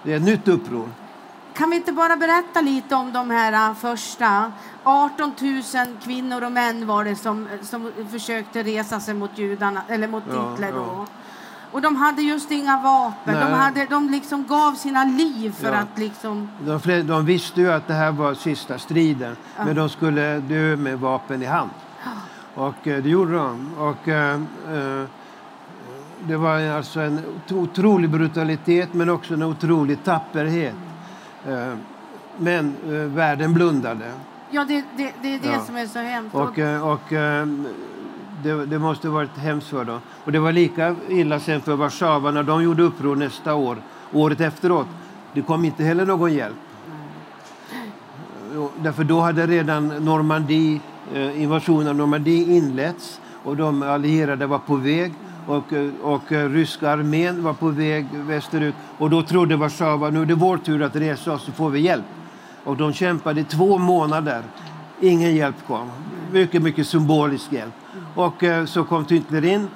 Det 0.03 0.13
är 0.13 0.17
ett 0.17 0.24
nytt 0.24 0.47
uppror. 0.47 0.89
Kan 1.53 1.69
vi 1.69 1.75
inte 1.75 1.91
bara 1.91 2.17
berätta 2.17 2.62
lite 2.62 2.95
om 2.95 3.13
de 3.13 3.29
här 3.29 3.69
äh, 3.69 3.75
första? 3.75 4.51
18 4.83 5.33
000 5.41 5.63
kvinnor 6.03 6.43
och 6.43 6.51
män 6.51 6.88
var 6.88 7.03
det 7.03 7.15
som, 7.15 7.47
som 7.62 7.91
försökte 8.12 8.63
resa 8.63 9.00
sig 9.00 9.13
mot 9.13 9.38
judarna, 9.38 9.81
eller 9.89 10.07
mot 10.07 10.24
ja, 10.33 10.51
Hitler. 10.51 10.71
Då. 10.71 11.05
Och 11.75 11.82
de 11.82 11.96
hade 11.96 12.22
just 12.22 12.51
inga 12.51 12.77
vapen. 12.77 13.34
De, 13.34 13.53
hade, 13.53 13.86
de 13.86 14.10
liksom 14.10 14.46
gav 14.48 14.74
sina 14.74 15.03
liv 15.03 15.51
för 15.51 15.74
ja. 15.74 15.79
att 15.79 16.00
liksom... 16.00 16.50
De, 16.65 17.01
de, 17.01 17.25
visste 17.25 17.62
ju 17.62 17.72
att 17.72 17.88
det 17.88 17.94
här 17.94 18.12
var 18.12 18.34
sista 18.34 18.77
striden, 18.77 19.36
ja. 19.58 19.65
men 19.65 19.75
de 19.75 19.89
skulle 19.89 20.39
dö 20.39 20.75
med 20.75 21.00
vapen 21.00 21.41
i 21.41 21.46
hand. 21.46 21.70
Och 22.53 22.88
eh, 22.88 23.03
det 23.03 23.10
gjorde 23.10 23.34
de. 23.34 23.74
Och, 23.77 24.08
eh, 24.08 24.34
eh, 24.34 25.03
det 26.27 26.38
var 26.38 26.60
alltså 26.60 27.00
en 27.00 27.22
otrolig 27.51 28.10
brutalitet, 28.10 28.94
men 28.94 29.10
också 29.10 29.34
en 29.34 29.44
otrolig 29.44 30.03
tapperhet. 30.03 30.75
Eh, 31.48 31.74
men 32.38 32.75
eh, 32.86 32.91
världen 32.91 33.53
blundade. 33.53 34.12
Ja, 34.50 34.65
det, 34.65 34.84
det, 34.98 35.13
det 35.22 35.36
är 35.36 35.39
det 35.39 35.48
ja. 35.48 35.65
som 35.65 35.77
är 35.77 35.88
så 35.88 36.00
hemskt. 36.00 36.36
Och, 36.36 36.60
eh, 36.60 36.88
och 36.88 37.13
det, 38.45 38.65
det, 38.65 38.79
måste 38.79 39.09
varit 39.09 39.37
hemskt 39.37 39.67
för 39.67 39.85
dem. 39.85 39.99
Och 40.25 40.31
det 40.31 40.39
var 40.39 40.51
lika 40.51 40.95
illa 41.09 41.39
sen 41.39 41.61
för 41.61 41.75
Warszawa 41.75 42.31
när 42.31 42.43
de 42.43 42.63
gjorde 42.63 42.83
uppror 42.83 43.15
nästa 43.15 43.53
år, 43.53 43.77
året 44.13 44.41
efteråt. 44.41 44.87
Det 45.33 45.41
kom 45.41 45.65
inte 45.65 45.83
heller 45.83 46.05
någon 46.05 46.33
hjälp. 46.33 46.55
Därför 48.83 49.03
då 49.03 49.19
hade 49.19 49.47
redan 49.47 49.87
Normandie, 49.87 50.79
eh, 51.13 51.41
invasionen 51.41 51.87
av 51.87 51.95
Normandie 51.95 52.57
inletts 52.57 53.21
och 53.43 53.57
de 53.57 53.83
allierade 53.83 54.47
var 54.47 54.59
på 54.59 54.75
väg 54.75 55.13
och, 55.47 55.73
eh, 55.73 55.89
och 56.01 56.31
eh, 56.31 56.49
ryska 56.49 56.89
armén 56.89 57.43
var 57.43 57.53
på 57.53 57.67
väg 57.67 58.05
västerut. 58.13 58.75
Och 58.97 59.09
då 59.09 59.21
trodde 59.21 59.55
Warszawa 59.55 60.09
nu 60.09 60.21
är 60.21 60.25
det 60.25 60.35
vår 60.35 60.57
tur 60.57 60.81
att 60.81 60.95
resa 60.95 61.33
oss 61.33 61.45
så 61.45 61.51
får 61.51 61.69
vi 61.69 61.79
hjälp. 61.79 62.05
Och 62.63 62.77
de 62.77 62.93
kämpade 62.93 63.41
i 63.41 63.43
två 63.43 63.77
månader. 63.77 64.41
Ingen 65.01 65.35
hjälp 65.35 65.55
kom. 65.67 65.89
Mycket, 66.31 66.61
mycket 66.61 66.87
symbolisk 66.87 67.53
hjälp. 67.53 67.73
Och 68.15 68.43
eh, 68.43 68.65
så 68.65 68.84
kom 68.84 69.05
Hitler 69.10 69.45
in. 69.45 69.67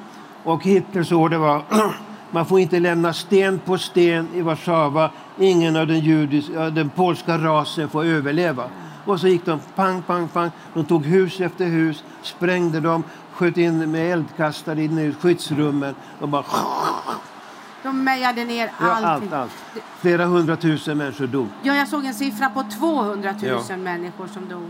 Och 0.44 0.64
Hitlers 0.64 1.12
order 1.12 1.38
var 1.38 1.64
man 2.32 2.46
får 2.46 2.60
inte 2.60 2.80
lämna 2.80 3.14
sten 3.14 3.60
på 3.60 3.78
sten 3.78 4.28
i 4.34 4.42
Warszawa. 4.42 5.12
Ingen 5.40 5.76
av 5.76 5.88
den, 5.88 6.00
judiska, 6.00 6.70
den 6.70 6.90
polska 6.90 7.38
rasen 7.38 7.90
får 7.90 8.06
överleva. 8.06 8.64
Och 9.06 9.20
så 9.20 9.28
gick 9.28 9.46
de 9.46 9.60
pang, 9.76 10.02
pang, 10.02 10.28
pang. 10.28 10.52
De 10.74 10.86
tog 10.86 11.06
hus 11.06 11.42
efter 11.42 11.66
hus, 11.66 12.04
sprängde 12.22 12.80
dem, 12.80 13.04
sköt 13.34 13.58
in 13.58 13.92
med 13.92 14.12
eldkastare 14.12 14.84
in 14.84 15.00
i 15.00 15.14
skyddsrummen 15.14 15.96
och 16.20 16.30
bara 16.30 16.44
De 17.84 18.04
mejade 18.04 18.46
ner 18.46 18.72
Ja, 18.80 18.92
allting. 18.92 19.30
allt, 19.32 19.34
allt. 19.34 19.84
Flera 20.02 20.26
hundratusen 20.26 20.98
människor 20.98 21.28
dog. 21.28 21.48
Ja, 21.62 21.74
jag 21.76 21.88
såg 21.88 22.06
en 22.06 22.14
siffra 22.14 22.50
på 22.50 22.64
200 22.80 23.34
000 23.42 23.62
Ja. 23.70 23.78
människor 23.78 24.28
som 24.28 24.50
dog. 24.50 24.70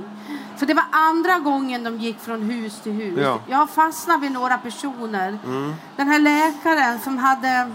För 0.57 0.65
det 0.65 0.73
var 0.73 0.83
andra 0.91 1.39
gången 1.39 1.83
de 1.83 1.97
gick 1.97 2.19
från 2.19 2.41
hus 2.41 2.79
till 2.81 2.91
hus. 2.91 3.19
Ja. 3.23 3.39
Jag 3.47 3.69
fastnade 3.69 4.19
vid 4.21 4.31
några 4.31 4.57
personer. 4.57 5.37
Mm. 5.45 5.73
Den 5.95 6.07
här 6.07 6.19
läkaren 6.19 6.99
som 6.99 7.17
hade 7.17 7.71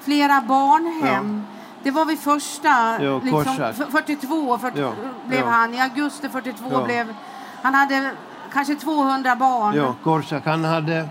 flera 0.00 0.40
barnhem. 0.40 1.42
Det 1.82 1.90
var 1.90 2.04
vid 2.04 2.18
första, 2.18 2.68
Ja, 3.04 3.18
liksom, 3.24 3.44
Korsak. 3.44 3.74
f- 3.78 3.86
42 3.90 4.58
40, 4.58 4.80
Ja, 4.80 4.92
blev 5.26 5.40
ja. 5.40 5.46
han. 5.50 5.74
I 5.74 5.80
augusti 5.80 6.28
42 6.28 6.64
Ja. 6.72 6.84
blev... 6.84 7.14
Han 7.62 7.74
hade 7.74 8.10
kanske 8.52 8.74
200 8.74 9.36
barn. 9.36 9.74
Ja, 9.76 9.94
Korsak, 10.02 10.46
han, 10.46 10.64
hade, 10.64 11.08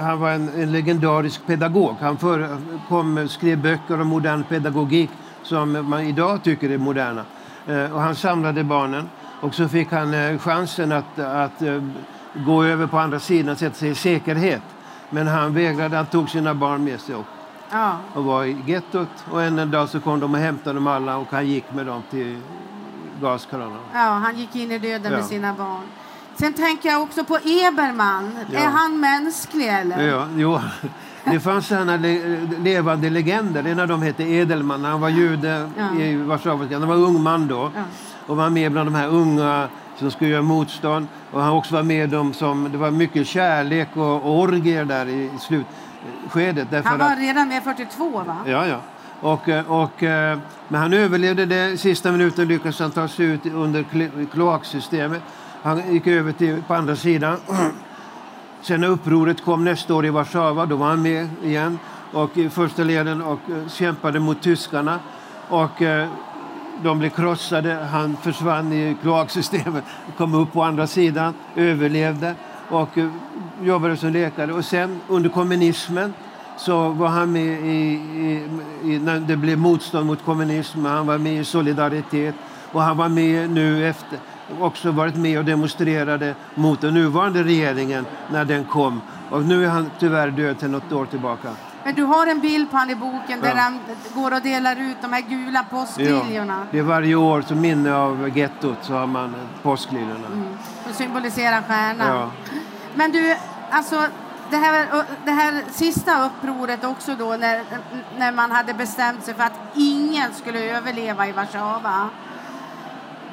han 0.00 0.20
var 0.20 0.30
en, 0.30 0.48
en 0.48 0.72
legendarisk 0.72 1.46
pedagog. 1.46 1.94
Han 2.00 2.16
för, 2.18 2.56
kom, 2.88 3.28
skrev 3.28 3.58
böcker 3.62 4.00
om 4.00 4.06
modern 4.06 4.42
pedagogik 4.44 5.10
som 5.42 5.88
man 5.90 6.00
idag 6.00 6.42
tycker 6.42 6.70
är 6.70 6.78
moderna. 6.78 7.22
Eh, 7.66 7.92
och 7.94 8.00
han 8.00 8.14
samlade 8.14 8.64
barnen 8.64 9.08
och 9.40 9.54
så 9.54 9.68
fick 9.68 9.92
han 9.92 10.14
eh, 10.14 10.38
chansen 10.38 10.92
att, 10.92 11.18
att 11.18 11.62
eh, 11.62 11.82
gå 12.34 12.64
över 12.64 12.86
på 12.86 12.98
andra 12.98 13.20
sidan 13.20 13.52
och 13.52 13.58
sätta 13.58 13.74
sig 13.74 13.88
i 13.90 13.94
säkerhet. 13.94 14.62
Men 15.10 15.26
han 15.26 15.54
vägrade, 15.54 15.96
han 15.96 16.06
tog 16.06 16.30
sina 16.30 16.54
barn 16.54 16.84
med 16.84 17.00
sig 17.00 17.14
och, 17.14 17.24
Ja. 17.72 17.96
och 18.14 18.24
var 18.24 18.44
i 18.44 18.56
gettot. 18.66 19.08
Och 19.30 19.42
en 19.42 19.70
dag 19.70 19.88
så 19.88 20.00
kom 20.00 20.20
de 20.20 20.34
och 20.34 20.40
hämtade 20.40 20.74
dem 20.74 20.86
alla 20.86 21.16
och 21.16 21.26
han 21.30 21.46
gick 21.46 21.64
med 21.74 21.86
dem 21.86 22.02
till 22.10 22.38
gaskranarna. 23.22 23.76
Ja, 23.92 24.00
han 24.00 24.36
gick 24.38 24.56
in 24.56 24.72
i 24.72 24.78
döden 24.78 25.12
med 25.12 25.20
Ja. 25.20 25.24
sina 25.26 25.54
barn. 25.54 25.82
Sen 26.38 26.52
tänker 26.52 26.88
jag 26.88 27.02
också 27.02 27.24
på 27.24 27.36
Eberman. 27.44 28.38
Ja. 28.52 28.58
Är 28.60 28.66
han 28.66 29.00
mänsklig 29.00 29.68
eller? 29.68 30.08
Ja, 30.08 30.26
jo. 30.36 30.60
Det 31.24 31.40
fanns 31.40 31.66
sådana 31.66 31.96
le 31.96 32.40
levande 32.62 33.10
legender. 33.10 33.64
En 33.66 33.80
av 33.80 33.88
dem 33.88 34.02
hette 34.02 34.22
Edelman. 34.22 34.84
Han 34.84 35.00
var 35.00 35.08
jude 35.08 35.70
Ja. 35.78 36.00
i 36.00 36.16
Warszawa. 36.16 36.66
Han 36.72 36.88
var 36.88 36.96
ung 36.96 37.22
man 37.22 37.48
då 37.48 37.70
Ja. 37.74 37.82
och 38.26 38.36
var 38.36 38.50
med 38.50 38.72
bland 38.72 38.86
de 38.86 38.94
här 38.94 39.08
unga 39.08 39.68
som 39.96 40.10
skulle 40.10 40.30
göra 40.30 40.42
motstånd. 40.42 41.06
Och 41.32 41.42
han 41.42 41.52
också 41.52 41.74
var 41.74 41.82
med 41.82 42.08
dem 42.10 42.32
som... 42.32 42.68
Det 42.72 42.78
var 42.78 42.90
mycket 42.90 43.26
kärlek 43.26 43.88
och, 43.96 44.38
orgier 44.40 44.84
där 44.84 45.06
i 45.08 45.30
slutskedet. 45.40 46.68
Därför 46.70 46.88
Han 46.88 46.98
var 46.98 47.12
att, 47.12 47.18
redan 47.18 47.48
med 47.48 47.62
42 47.64 48.08
va? 48.26 48.36
ja, 48.46 48.66
ja. 48.66 48.80
Och, 49.20 49.48
eh, 49.48 49.70
och, 49.70 50.02
eh, 50.02 50.38
men 50.68 50.80
han 50.80 50.92
överlevde 50.92 51.46
det. 51.46 51.80
Sista 51.80 52.12
minuten 52.12 52.48
lyckades 52.48 52.78
han 52.80 52.90
ta 52.90 53.08
sig 53.08 53.26
ut 53.26 53.46
under 53.46 53.82
klo- 53.82 54.26
kloaksystemet. 54.32 55.22
Han 55.68 55.92
gick 55.92 56.06
över 56.06 56.32
till, 56.32 56.62
på 56.62 56.74
andra 56.74 56.96
sidan. 56.96 57.36
Sen 58.62 58.80
när 58.80 58.88
upproret 58.88 59.44
kom 59.44 59.64
nästa 59.64 59.94
år 59.94 60.06
i 60.06 60.10
Warszawa, 60.10 60.66
då 60.66 60.76
var 60.76 60.86
han 60.86 61.02
med 61.02 61.28
igen 61.44 61.78
och 62.12 62.36
i 62.38 62.48
första 62.48 62.84
leden 62.84 63.22
och 63.22 63.50
eh, 63.50 63.68
kämpade 63.68 64.20
mot 64.20 64.42
tyskarna. 64.42 64.98
Och 65.48 65.82
eh, 65.82 66.08
de 66.82 66.98
blev 66.98 67.10
krossade, 67.10 67.74
han 67.74 68.16
försvann 68.16 68.72
i 68.72 68.96
kloaksystemet, 69.02 69.84
kom 70.16 70.34
upp 70.34 70.52
på 70.52 70.62
andra 70.62 70.86
sidan, 70.86 71.34
överlevde 71.56 72.34
och 72.68 72.98
eh, 72.98 73.08
jobbade 73.62 73.96
som 73.96 74.12
läkare. 74.12 74.52
Och 74.52 74.64
sen 74.64 75.00
under 75.08 75.30
kommunismen 75.30 76.14
så 76.58 76.88
var 76.88 77.08
han 77.08 77.32
med 77.32 77.60
i, 77.60 77.78
i, 78.16 78.44
i, 78.84 78.98
när 78.98 79.20
det 79.20 79.36
blev 79.36 79.58
motstånd 79.58 80.06
mot 80.06 80.24
kommunismen. 80.24 80.92
han 80.92 81.06
var 81.06 81.18
med 81.18 81.40
i 81.40 81.44
Solidaritet 81.44 82.34
och 82.72 82.82
han 82.82 82.96
var 82.96 83.08
med 83.08 83.50
nu 83.50 83.88
efter 83.88 84.18
också 84.60 84.90
varit 84.90 85.16
med 85.16 85.38
och 85.38 85.44
demonstrerade 85.44 86.34
mot 86.54 86.80
den 86.80 86.94
nuvarande 86.94 87.42
regeringen 87.42 88.06
när 88.30 88.44
den 88.44 88.64
kom. 88.64 89.00
Och 89.30 89.42
nu 89.44 89.64
är 89.64 89.68
han 89.68 89.90
tyvärr 89.98 90.30
död 90.30 90.60
sedan 90.60 90.72
något 90.72 90.92
år 90.92 91.06
tillbaka. 91.06 91.48
Men 91.84 91.94
du 91.94 92.02
har 92.02 92.26
en 92.26 92.40
bild 92.40 92.70
på 92.70 92.76
han 92.76 92.90
i 92.90 92.94
boken 92.94 93.40
där 93.40 93.48
Ja. 93.48 93.54
han 93.56 93.80
går 94.14 94.34
och 94.34 94.42
delar 94.42 94.76
ut 94.76 94.96
de 95.02 95.12
här 95.12 95.20
gula 95.20 95.64
påskliljorna. 95.70 96.66
det 96.70 96.78
är 96.78 96.82
varje 96.82 97.14
år 97.14 97.42
som 97.42 97.60
minne 97.60 97.94
av 97.94 98.36
gettot 98.38 98.78
så 98.82 98.92
har 98.94 99.06
man 99.06 99.34
påskliljorna. 99.62 100.28
Som 100.84 100.92
symboliserar 100.92 101.62
stjärnan. 101.62 102.16
Ja. 102.16 102.30
Men 102.94 103.12
du, 103.12 103.36
alltså 103.70 103.96
det 104.50 104.56
här, 104.56 104.86
det 105.24 105.30
här 105.30 105.62
sista 105.72 106.26
upproret 106.26 106.84
också 106.84 107.14
då 107.14 107.36
när, 107.36 107.60
när 108.18 108.32
man 108.32 108.50
hade 108.50 108.74
bestämt 108.74 109.24
sig 109.24 109.34
för 109.34 109.44
att 109.44 109.60
ingen 109.74 110.34
skulle 110.34 110.76
överleva 110.76 111.28
i 111.28 111.32
Warszawa. 111.32 112.08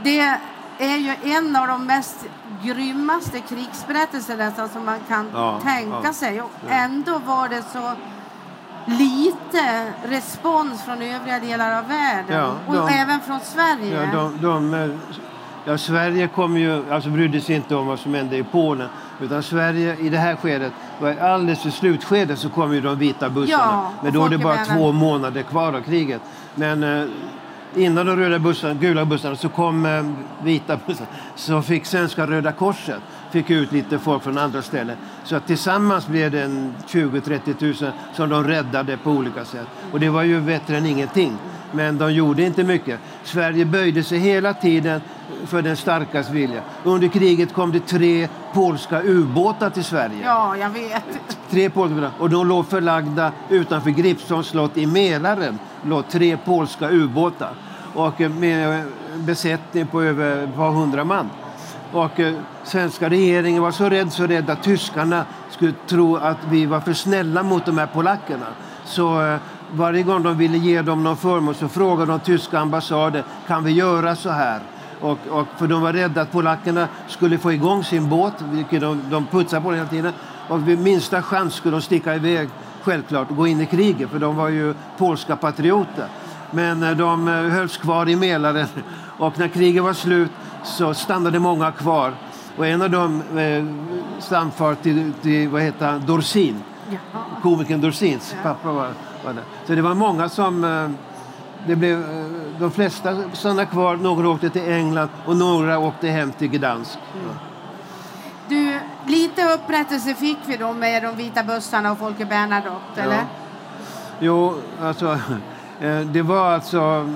Det 0.03 0.37
är 0.79 0.97
ju 0.97 1.31
en 1.31 1.55
av 1.55 1.67
de 1.67 1.85
mest 1.85 2.25
grymmaste 2.63 3.39
krigsberättelser 3.39 4.37
nästan 4.37 4.69
som 4.69 4.85
man 4.85 4.99
kan 5.07 5.29
Ja, 5.33 5.59
tänka 5.63 5.97
ja, 6.03 6.13
sig. 6.13 6.41
Och 6.41 6.51
ja. 6.67 6.73
ändå 6.75 7.19
var 7.25 7.49
det 7.49 7.63
så 7.73 7.91
lite 8.85 9.85
respons 10.05 10.83
från 10.83 11.01
övriga 11.01 11.39
delar 11.39 11.77
av 11.79 11.87
världen. 11.87 12.37
Ja, 12.37 12.53
och 12.67 12.73
de- 12.75 12.87
även 12.93 13.19
från 13.19 13.39
Sverige. 13.39 14.09
De, 14.13 14.37
de, 14.41 14.73
eh, 14.73 14.89
ja, 15.65 15.77
Sverige 15.77 16.27
kom 16.27 16.57
ju, 16.57 16.93
alltså 16.93 17.09
brydde 17.09 17.41
sig 17.41 17.55
inte 17.55 17.75
om 17.75 17.87
vad 17.87 17.99
som 17.99 18.13
hände 18.13 18.37
i 18.37 18.43
Polen. 18.43 18.87
Utan 19.21 19.43
Sverige 19.43 19.95
i 19.99 20.09
det 20.09 20.17
här 20.17 20.35
skedet, 20.35 20.73
var 21.01 21.15
alldeles 21.17 21.65
i 21.65 21.71
slutskedet 21.71 22.39
så 22.39 22.49
kom 22.49 22.73
ju 22.73 22.81
de 22.81 22.97
vita 22.97 23.29
bussarna. 23.29 23.89
Men 24.03 24.13
då 24.13 24.25
är 24.25 24.29
det 24.29 24.37
bara 24.37 24.65
två 24.65 24.91
månader 24.91 25.41
kvar 25.43 25.73
av 25.73 25.81
kriget. 25.81 26.21
Men 26.55 26.83
eh, 26.83 27.07
innan 27.75 28.05
de 28.05 28.17
röda 28.17 28.39
bussarna, 28.39 28.73
gula 28.73 29.05
bussarna 29.05 29.35
så 29.35 29.49
kom 29.49 29.85
eh, 29.85 30.05
vita 30.43 30.79
bussar. 30.85 31.07
Så 31.35 31.61
fick 31.61 31.85
svenska 31.85 32.27
Röda 32.27 32.51
Korset 32.51 33.01
fick 33.35 33.49
ut 33.49 33.71
lite 33.71 33.99
folk 33.99 34.23
från 34.23 34.37
andra 34.37 34.61
ställen. 34.61 34.97
Så 35.23 35.35
att 35.35 35.47
tillsammans 35.47 36.07
blev 36.07 36.31
det 36.31 36.41
en 36.43 36.73
20-30 36.87 37.83
000 37.83 37.91
som 38.13 38.29
de 38.29 38.43
räddade 38.43 38.97
på 38.97 39.11
olika 39.11 39.45
sätt. 39.45 39.67
Och 39.91 39.99
det 39.99 40.09
var 40.09 40.23
ju 40.23 40.41
bättre 40.41 40.77
än 40.77 40.85
ingenting. 40.85 41.37
Men 41.71 41.97
de 41.97 42.13
gjorde 42.13 42.43
inte 42.43 42.63
mycket. 42.63 42.99
Sverige 43.23 43.65
böjde 43.65 44.03
sig 44.03 44.19
hela 44.19 44.53
tiden 44.53 45.01
för 45.45 45.61
den 45.61 45.77
starkas 45.77 46.29
vilja. 46.29 46.61
Under 46.83 47.07
kriget 47.07 47.53
kom 47.53 47.71
det 47.71 47.79
tre 47.79 48.27
polska 48.53 49.01
ubåtar 49.01 49.69
till 49.69 49.83
Sverige. 49.83 50.21
Ja, 50.23 50.57
jag 50.57 50.69
vet. 50.69 51.37
Tre 51.49 51.69
polska. 51.69 52.11
Och 52.19 52.29
de 52.29 52.47
låg 52.47 52.67
förlagda 52.67 53.31
utanför 53.49 53.89
Gripsholms 53.89 54.47
slott 54.47 54.77
i 54.77 54.85
Mälaren. 54.85 55.59
låg 55.83 56.07
tre 56.07 56.37
polska 56.37 56.89
ubåtar. 56.89 57.53
Och 57.93 58.19
med 58.21 58.83
besättning 59.15 59.87
på 59.87 60.01
över 60.01 60.43
ett 60.43 60.55
par 60.55 60.71
hundra 60.71 61.03
man. 61.03 61.29
Och 61.95 62.19
eh, 62.19 62.33
svenska 62.63 63.09
regeringen 63.09 63.61
var 63.61 63.71
så 63.71 63.89
rädd, 63.89 64.13
så 64.13 64.27
rädd 64.27 64.49
att 64.49 64.63
tyskarna 64.63 65.25
skulle 65.49 65.73
tro 65.87 66.15
att 66.15 66.37
vi 66.49 66.65
var 66.65 66.79
för 66.79 66.93
snälla 66.93 67.43
mot 67.43 67.65
de 67.65 67.77
här 67.77 67.87
polackerna. 67.87 68.45
Så 68.85 69.21
eh, 69.21 69.37
varje 69.71 70.03
gång 70.03 70.23
de 70.23 70.37
ville 70.37 70.57
ge 70.57 70.81
dem 70.81 71.03
någon 71.03 71.17
förmån 71.17 71.55
så 71.55 71.67
frågade 71.67 72.11
de 72.11 72.19
tyska 72.19 72.59
ambassaden 72.59 73.23
kan 73.47 73.63
vi 73.63 73.71
göra 73.71 74.15
så 74.15 74.29
här? 74.29 74.59
Och, 75.01 75.17
och, 75.29 75.47
för 75.57 75.67
de 75.67 75.81
var 75.81 75.93
rädda 75.93 76.21
att 76.21 76.31
polackerna 76.31 76.87
skulle 77.07 77.37
få 77.37 77.53
igång 77.53 77.83
sin 77.83 78.09
båt, 78.09 78.33
vilket 78.41 78.81
de, 78.81 79.01
de 79.09 79.25
putsade 79.25 79.61
på 79.61 79.71
hela 79.71 79.87
tiden. 79.87 80.13
Och 80.47 80.67
vid 80.67 80.79
minsta 80.79 81.21
chans 81.21 81.53
skulle 81.53 81.75
de 81.75 81.81
sticka 81.81 82.15
iväg, 82.15 82.49
självklart, 82.83 83.29
och 83.29 83.37
gå 83.37 83.47
in 83.47 83.61
i 83.61 83.65
kriget, 83.65 84.09
för 84.09 84.19
de 84.19 84.35
var 84.35 84.49
ju 84.49 84.73
polska 84.97 85.35
patrioter. 85.35 86.07
Men 86.51 86.83
eh, 86.83 86.91
de 86.91 87.27
eh, 87.27 87.33
hölls 87.33 87.77
kvar 87.77 88.09
i 88.09 88.15
Mälaren 88.15 88.67
och 89.17 89.39
när 89.39 89.47
kriget 89.47 89.83
var 89.83 89.93
slut 89.93 90.31
så 90.65 90.93
stannade 90.93 91.39
många 91.39 91.71
kvar. 91.71 92.13
Och 92.57 92.67
en 92.67 92.81
av 92.81 92.89
dem 92.89 93.23
eh, 93.37 93.65
stamfar 94.19 94.75
till, 94.75 95.13
till 95.21 95.49
vad 95.49 95.61
heter 95.61 95.85
han, 95.85 96.05
Dorsin, 96.05 96.63
Jaha. 96.89 97.23
komikern 97.41 97.81
Dorsins 97.81 98.35
pappa 98.43 98.71
var, 98.71 98.89
var 99.25 99.33
där. 99.33 99.43
Så 99.65 99.75
det 99.75 99.81
var 99.81 99.93
många 99.93 100.29
som... 100.29 100.63
Eh, 100.63 100.89
det 101.67 101.75
blev, 101.75 102.01
eh, 102.01 102.25
de 102.59 102.71
flesta 102.71 103.15
stannade 103.33 103.65
kvar, 103.65 103.95
några 103.95 104.29
åkte 104.29 104.49
till 104.49 104.71
England 104.71 105.09
och 105.25 105.35
några 105.35 105.79
åkte 105.79 106.07
hem 106.07 106.31
till 106.31 106.47
Gdansk. 106.47 106.99
Du, 108.47 108.79
lite 109.07 109.53
upprättelse 109.53 110.13
fick 110.13 110.37
vi 110.45 110.57
då 110.57 110.73
med 110.73 111.03
de 111.03 111.15
vita 111.15 111.43
bussarna 111.43 111.91
och 111.91 111.97
Folke 111.97 112.25
Bernadotte, 112.25 113.01
eller? 113.01 113.25
Jo, 114.19 114.55
alltså, 114.81 115.11
eh, 115.79 115.99
det 115.99 116.21
var 116.21 116.51
alltså... 116.51 117.09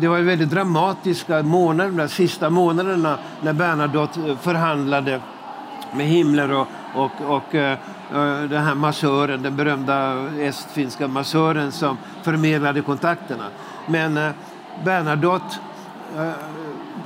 Det 0.00 0.08
var 0.08 0.16
ju 0.16 0.24
väldigt 0.24 0.50
dramatiska 0.50 1.42
månader, 1.42 1.90
de 1.90 2.08
sista 2.08 2.50
månaderna 2.50 3.18
när 3.42 3.52
Bernadotte 3.52 4.20
eh, 4.20 4.36
förhandlade 4.36 5.20
med 5.96 6.06
Himmler 6.06 6.52
och, 6.52 6.66
och, 6.94 7.10
och 7.26 7.54
eh, 7.54 7.72
eh, 8.12 8.42
den 8.42 8.64
här 8.64 8.74
massören, 8.74 9.42
den 9.42 9.56
berömda 9.56 10.28
estfinska 10.40 11.08
massören 11.08 11.72
som 11.72 11.98
förmedlade 12.22 12.82
kontakterna. 12.82 13.44
Men 13.86 14.32
Bernadotte 14.84 15.56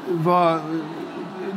var 0.09 0.61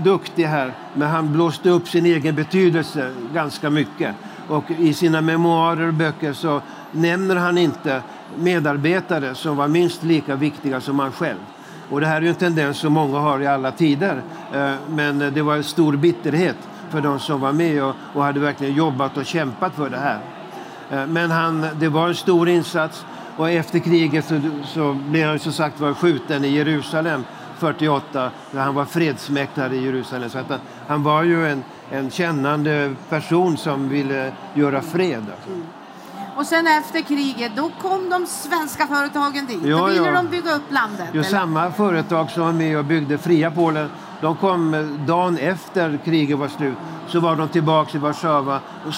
duktig 0.04 0.44
här, 0.44 0.74
men 0.94 1.10
han 1.10 1.34
blåste 1.34 1.70
upp 1.70 1.88
sin 1.88 2.06
egen 2.06 2.36
betydelse 2.36 3.12
ganska 3.34 3.70
mycket. 3.70 4.16
Och 4.48 4.72
i 4.72 4.94
sina 4.94 5.22
memoarer 5.22 5.88
och 5.88 5.94
böcker 5.94 6.34
så 6.34 6.62
nämner 6.92 7.36
han 7.36 7.58
inte 7.58 8.02
medarbetare 8.38 9.36
som 9.36 9.58
var 9.58 9.68
minst 9.68 10.04
lika 10.04 10.36
viktiga 10.36 10.82
som 10.82 11.00
han 11.00 11.12
själv. 11.12 11.40
Och 11.90 12.02
det 12.02 12.08
här 12.08 12.18
är 12.18 12.22
ju 12.22 12.30
en 12.30 12.36
tendens 12.36 12.78
som 12.78 12.94
många 12.94 13.20
har 13.20 13.40
i 13.40 13.48
alla 13.48 13.72
tider. 13.72 14.22
Eh, 14.54 14.74
men 14.90 15.20
det 15.20 15.42
var 15.42 15.56
en 15.56 15.64
stor 15.64 15.96
bitterhet 15.96 16.58
för 16.90 17.02
de 17.02 17.20
som 17.20 17.42
var 17.42 17.52
med 17.52 17.84
och, 17.84 18.24
hade 18.24 18.40
verkligen 18.40 18.76
jobbat 18.76 19.18
och 19.18 19.26
kämpat 19.26 19.76
för 19.76 19.90
det 19.90 19.98
här. 19.98 20.20
Eh, 20.92 21.08
men 21.08 21.32
han, 21.32 21.68
det 21.80 21.90
var 21.90 22.08
en 22.08 22.16
stor 22.16 22.50
insats 22.50 23.06
och 23.38 23.50
efter 23.50 23.80
kriget 23.80 24.26
så, 24.26 24.42
så 24.66 24.94
blev 24.94 25.28
han 25.28 25.40
som 25.40 25.52
sagt 25.52 25.80
var 25.80 25.94
skjuten 25.94 26.46
i 26.46 26.48
Jerusalem 26.48 27.24
48 27.58 28.32
när 28.52 28.62
han 28.62 28.76
var 28.76 28.86
fredsmäklare 28.86 29.76
i 29.76 29.86
Jerusalem. 29.86 30.30
Så 30.30 30.38
att 30.38 30.50
han, 30.50 30.60
han 30.88 31.04
var 31.04 31.24
ju 31.24 31.48
en, 31.48 31.64
en 31.92 32.10
kännande 32.10 32.96
person 33.10 33.58
som 33.58 33.90
ville 33.90 34.32
göra 34.54 34.82
fred. 34.82 35.26
Alltså. 35.36 35.81
Och 36.36 36.46
sen 36.46 36.68
efter 36.68 37.02
kriget, 37.02 37.52
då 37.56 37.72
kom 37.82 38.10
de 38.10 38.26
svenska 38.26 38.88
företagen 38.88 39.46
dit. 39.46 39.60
Ja, 39.64 39.78
då 39.78 39.86
ville 39.86 40.06
ja. 40.06 40.12
de 40.12 40.28
bygga 40.28 40.56
upp 40.56 40.72
landet. 40.72 41.08
Jo, 41.14 41.20
eller? 41.20 41.30
samma 41.30 41.72
företag 41.72 42.32
som 42.32 42.44
var 42.44 42.52
med 42.52 42.78
och 42.78 42.86
byggde 42.86 43.18
fria 43.18 43.52
Polen, 43.52 43.90
de 44.22 44.36
kom 44.36 44.74
eh, 44.74 44.82
dagen 44.82 45.38
efter 45.38 46.00
kriget 46.06 46.38
var 46.38 46.48
slut. 46.48 46.78
Så 47.08 47.20
var 47.20 47.36
de 47.36 47.48
tillbaka 47.48 47.98
i 47.98 48.02
Warszawa. 48.02 48.60
Och 48.88 48.94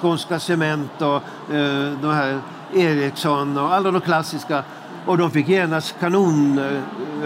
Skånska 0.00 0.38
Cement 0.38 1.02
och 1.02 1.14
eh, 1.54 1.92
de 2.02 2.10
här 2.14 2.40
Ericsson 2.74 3.58
och 3.58 3.74
alla 3.74 3.90
de 3.90 4.00
klassiska. 4.00 4.62
Och 5.06 5.18
de 5.18 5.30
fick 5.30 5.48
genast 5.48 5.94
kanonkontrakt 6.00 7.22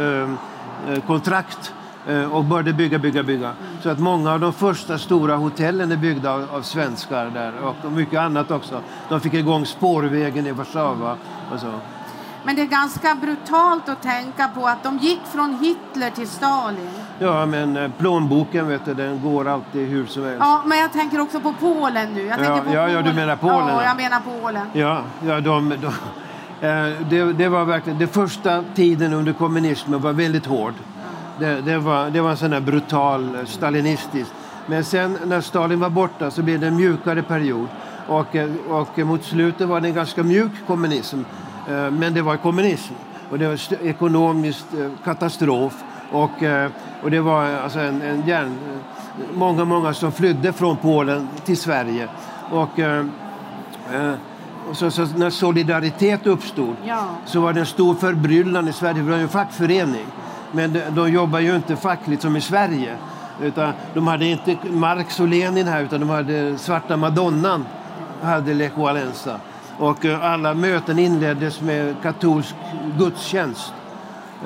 eh, 0.87 0.93
eh, 0.95 1.01
kontrakt, 1.07 1.59
eh, 1.59 1.80
och 2.33 2.45
började 2.45 2.73
bygga, 2.73 2.99
bygga, 2.99 3.23
bygga. 3.23 3.53
Så 3.83 3.91
att 3.91 3.99
många 3.99 4.33
av 4.33 4.41
de 4.41 4.53
första 4.53 4.99
stora 4.99 5.37
hotellen 5.37 5.93
är 5.93 5.97
byggda 5.97 6.33
av, 6.33 6.47
av 6.53 6.63
svenskar 6.63 7.31
där 7.35 7.53
och 7.63 7.93
mycket 7.93 8.21
annat 8.21 8.51
också. 8.51 8.81
De 9.09 9.21
fick 9.21 9.35
igång 9.35 9.67
spårvägen 9.67 10.47
i 10.47 10.53
Warszawa 10.53 11.17
och 11.53 11.61
så. 11.61 11.73
Men 12.45 12.57
det 12.57 12.63
är 12.63 12.67
ganska 12.67 13.15
brutalt 13.15 13.89
att 13.89 14.03
tänka 14.03 14.49
på 14.49 14.67
att 14.67 14.83
de 14.83 14.99
gick 14.99 15.21
från 15.33 15.59
Hitler 15.59 16.11
till 16.11 16.29
Stalin. 16.29 16.91
Ja, 17.19 17.47
men 17.47 17.77
eh, 17.77 17.91
plånboken 17.99 18.69
vet 18.69 18.85
du, 18.85 18.95
den 18.95 19.23
går 19.23 19.49
alltid 19.49 19.89
hur 19.89 20.07
som 20.07 20.25
helst. 20.25 20.39
Ja, 20.41 20.63
men 20.67 20.79
jag 20.79 20.93
tänker 20.93 21.21
också 21.21 21.41
på 21.41 21.55
Polen 21.61 22.15
nu. 22.15 22.27
Jag 22.27 22.41
Ja, 22.41 22.61
på 22.67 22.75
ja, 22.75 22.89
ja, 22.89 23.03
du 23.03 23.13
menar 23.13 23.37
Polen, 23.37 23.69
Ja, 23.69 23.83
ja. 23.83 23.85
jag 23.85 23.97
menar 23.97 24.21
Polen. 24.41 24.67
Ja, 24.73 25.03
ja 25.27 25.41
de, 25.41 25.69
de, 25.69 25.87
eh, 26.67 27.01
det, 27.11 27.33
det 27.33 27.49
var 27.49 27.65
verkligen, 27.65 27.99
det 27.99 28.07
första 28.07 28.65
tiden 28.75 29.13
under 29.13 29.33
kommunismen 29.33 30.01
var 30.01 30.13
väldigt 30.13 30.47
hård. 30.47 30.75
Det, 31.41 31.61
det, 31.61 31.79
var, 31.79 32.11
det 32.11 32.21
var 32.21 32.31
en 32.31 32.37
sån 32.37 32.53
här 32.53 32.61
brutal 32.61 33.35
eh, 33.35 33.45
stalinistisk. 33.45 34.31
Men 34.67 34.85
sen 34.85 35.19
när 35.27 35.41
Stalin 35.41 35.81
var 35.81 35.91
borta 35.91 36.31
så 36.31 36.43
blev 36.43 36.61
det 36.61 36.67
en 36.67 36.77
mjukare 36.77 37.23
period. 37.23 37.69
Och, 38.09 38.37
eh, 38.37 38.51
och 38.69 38.99
mot 38.99 39.25
slutet 39.25 39.69
var 39.69 39.81
det 39.81 39.89
en 39.89 39.95
ganska 39.95 40.23
mjuk 40.23 40.53
kommunism. 40.67 41.19
Eh, 41.69 41.91
Men 41.91 42.15
det 42.15 42.23
var 42.23 42.37
kommunism. 42.37 42.95
Och 43.31 43.39
det 43.39 43.49
var 43.49 43.87
ekonomisk 43.87 44.65
katastrof. 45.05 45.85
Och, 46.13 46.31
och 47.03 47.11
det 47.11 47.21
var 47.21 47.45
alltså 47.45 47.79
en, 47.81 48.03
en 48.03 48.27
järn, 48.27 48.59
många, 49.35 49.65
många 49.65 49.95
som 49.95 50.13
flydde 50.13 50.53
från 50.53 50.77
Polen 50.77 51.29
till 51.45 51.57
Sverige. 51.57 52.09
Och, 52.51 52.81
så, 54.73 54.91
så 54.91 55.07
när 55.17 55.31
solidaritet 55.31 56.27
uppstod 56.27 56.77
Ja. 56.85 57.05
så 57.27 57.41
var 57.41 57.53
det 57.53 57.61
en 57.61 57.67
stor 57.67 57.95
förbryllan 57.95 58.69
i 58.69 58.73
Sverige. 58.73 59.03
Det 59.03 59.11
var 59.11 59.19
en 59.19 59.29
fackförening. 59.29 60.07
Men 60.53 60.73
de, 60.73 60.81
de 60.91 61.13
jobbar 61.13 61.39
ju 61.39 61.57
inte 61.57 61.77
fackligt 61.77 62.23
som 62.23 62.37
i 62.37 62.41
Sverige. 62.41 62.97
Utan 63.43 63.73
de 63.95 64.07
hade 64.07 64.27
inte 64.27 64.57
Marx 64.71 65.21
och 65.21 65.29
Lenin 65.29 65.67
här 65.67 65.83
utan 65.83 66.01
de 66.01 66.09
hade 66.09 66.59
Svarta 66.59 66.97
Madonnan 66.97 67.67
hade 68.23 68.55
Lech 68.55 68.77
Walesa. 68.79 69.41
Och 69.79 70.05
eh, 70.05 70.25
alla 70.25 70.55
möten 70.55 70.99
inleddes 70.99 71.61
med 71.61 71.95
katolsk 72.03 72.55
gudstjänst. 72.99 73.73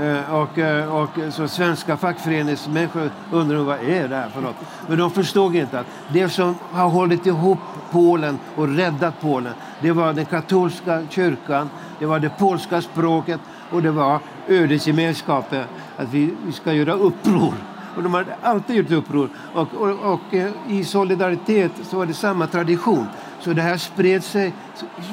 Eh, 0.00 0.34
och, 0.34 0.58
eh, 0.58 0.94
och 0.94 1.10
så 1.30 1.48
svenska 1.48 1.96
fackföreningsmänniskor 1.96 3.10
undrade 3.32 3.64
vad 3.64 3.80
är 3.80 4.08
det 4.08 4.16
här 4.16 4.28
för 4.28 4.40
något. 4.40 4.56
Men 4.88 4.98
de 4.98 5.10
förstod 5.10 5.56
inte 5.56 5.80
att 5.80 5.86
det 6.12 6.28
som 6.28 6.54
har 6.72 6.88
hållit 6.88 7.26
ihop 7.26 7.58
Polen 7.90 8.38
och 8.56 8.68
räddat 8.68 9.20
Polen 9.20 9.52
det 9.80 9.92
var 9.92 10.12
den 10.12 10.24
katolska 10.24 11.02
kyrkan, 11.10 11.70
det 11.98 12.06
var 12.06 12.18
det 12.18 12.28
polska 12.38 12.82
språket 12.82 13.40
och 13.70 13.82
det 13.82 13.90
var 13.90 14.20
ödesgemenskapen. 14.48 15.64
Att 15.96 16.08
vi, 16.08 16.30
vi 16.46 16.52
ska 16.52 16.72
göra 16.72 16.92
uppror. 16.92 17.54
Och 17.96 18.02
de 18.02 18.14
har 18.14 18.26
alltid 18.42 18.76
gjort 18.76 18.90
uppror. 18.90 19.28
Och, 19.54 19.74
och, 19.74 20.12
och 20.12 20.34
eh, 20.34 20.50
i 20.68 20.84
solidaritet 20.84 21.72
så 21.82 21.96
var 21.96 22.06
det 22.06 22.14
samma 22.14 22.46
tradition. 22.46 23.06
Så 23.40 23.52
det 23.52 23.62
här 23.62 23.76
spred 23.76 24.24
sig 24.24 24.52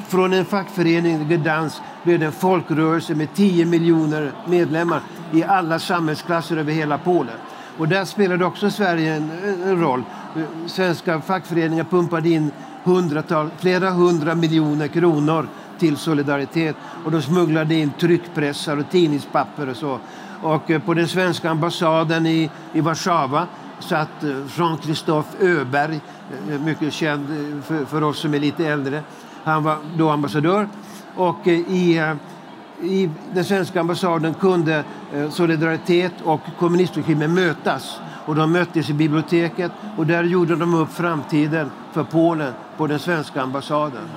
från 0.08 0.32
en 0.32 0.44
fackförening, 0.44 1.28
Gdansk, 1.28 1.76
blev 2.02 2.18
det 2.18 2.26
en 2.26 2.32
folkrörelse 2.32 3.14
med 3.14 3.34
10 3.34 3.66
miljoner 3.66 4.32
medlemmar 4.46 5.00
i 5.32 5.44
alla 5.44 5.78
samhällsklasser 5.78 6.56
över 6.56 6.72
hela 6.72 6.98
Polen. 6.98 7.34
Och 7.78 7.88
där 7.88 8.04
spelade 8.04 8.44
också 8.44 8.70
Sverige 8.70 9.14
en, 9.14 9.30
en 9.64 9.80
roll. 9.80 10.02
Svenska 10.66 11.20
fackföreningar 11.20 11.84
pumpade 11.84 12.28
in 12.28 12.50
hundratal, 12.84 13.50
flera 13.58 13.90
hundra 13.90 14.34
miljoner 14.34 14.88
kronor 14.88 15.48
till 15.82 15.96
Solidaritet 15.96 16.76
och 17.04 17.10
de 17.10 17.22
smugglade 17.22 17.74
in 17.74 17.92
tryckpressar 18.00 18.76
och 18.76 18.90
tidningspapper 18.90 19.68
och 19.68 19.76
så. 19.76 19.98
Och 20.42 20.70
eh, 20.70 20.80
på 20.82 20.94
den 20.94 21.08
svenska 21.08 21.50
ambassaden 21.50 22.26
i, 22.26 22.50
i 22.72 22.80
Warszawa 22.80 23.46
satt 23.80 24.24
eh, 24.24 24.30
Jean-Christophe 24.56 25.36
Öberg, 25.40 26.00
eh, 26.50 26.60
mycket 26.60 26.92
känd 26.92 27.26
för, 27.64 27.84
för 27.84 28.02
oss 28.02 28.18
som 28.18 28.34
är 28.34 28.38
lite 28.38 28.66
äldre. 28.66 29.02
Han 29.44 29.62
var 29.62 29.76
då 29.96 30.10
ambassadör. 30.10 30.68
Och 31.16 31.46
i, 31.46 32.14
i 32.82 33.10
den 33.34 33.44
svenska 33.44 33.80
ambassaden 33.80 34.34
kunde 34.34 34.84
Solidaritet 35.30 36.12
och 36.24 36.40
kommunistregimen 36.58 37.34
mötas. 37.34 38.00
Och 38.26 38.34
de 38.34 38.52
möttes 38.52 38.90
i 38.90 38.92
biblioteket 38.92 39.72
och 39.96 40.06
där 40.06 40.24
gjorde 40.24 40.56
de 40.56 40.74
upp 40.74 40.92
framtiden 40.92 41.70
för 41.92 42.04
Polen 42.04 42.52
på 42.76 42.86
den 42.86 42.98
svenska 42.98 43.42
ambassaden. 43.42 44.08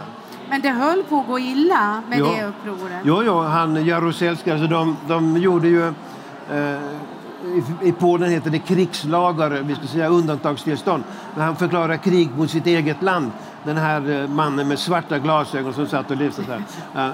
Men 0.49 0.61
det 0.61 0.69
höll 0.69 1.03
på 1.03 1.19
att 1.19 1.27
gå 1.27 1.39
illa 1.39 2.01
med 2.09 2.19
Ja. 2.19 2.25
det 2.25 2.45
upproret. 2.45 2.99
Jo, 3.03 3.23
jo, 3.25 3.39
han 3.39 3.85
Jaruzelski, 3.85 4.51
alltså 4.51 4.67
de, 4.67 4.97
de 5.07 5.37
gjorde 5.37 5.67
ju... 5.67 5.87
Eh, 6.51 6.79
i, 7.45 7.87
I 7.87 7.91
Polen 7.91 8.31
heter 8.31 8.49
det 8.49 8.59
krigslagar, 8.59 9.49
vi 9.49 9.75
ska 9.75 9.87
säga 9.87 10.07
undantagstillstånd. 10.07 11.03
När 11.35 11.45
han 11.45 11.55
förklarar 11.55 11.97
krig 11.97 12.29
mot 12.37 12.49
sitt 12.49 12.67
eget 12.67 13.01
land. 13.01 13.31
Den 13.63 13.77
här 13.77 14.21
eh, 14.21 14.29
mannen 14.29 14.67
med 14.67 14.79
svarta 14.79 15.19
glasögon 15.19 15.73
som 15.73 15.87
satt 15.87 16.11
och 16.11 16.17
så 16.33 16.41
här. 16.41 16.61
Eh, 16.95 17.05
eh, 17.05 17.11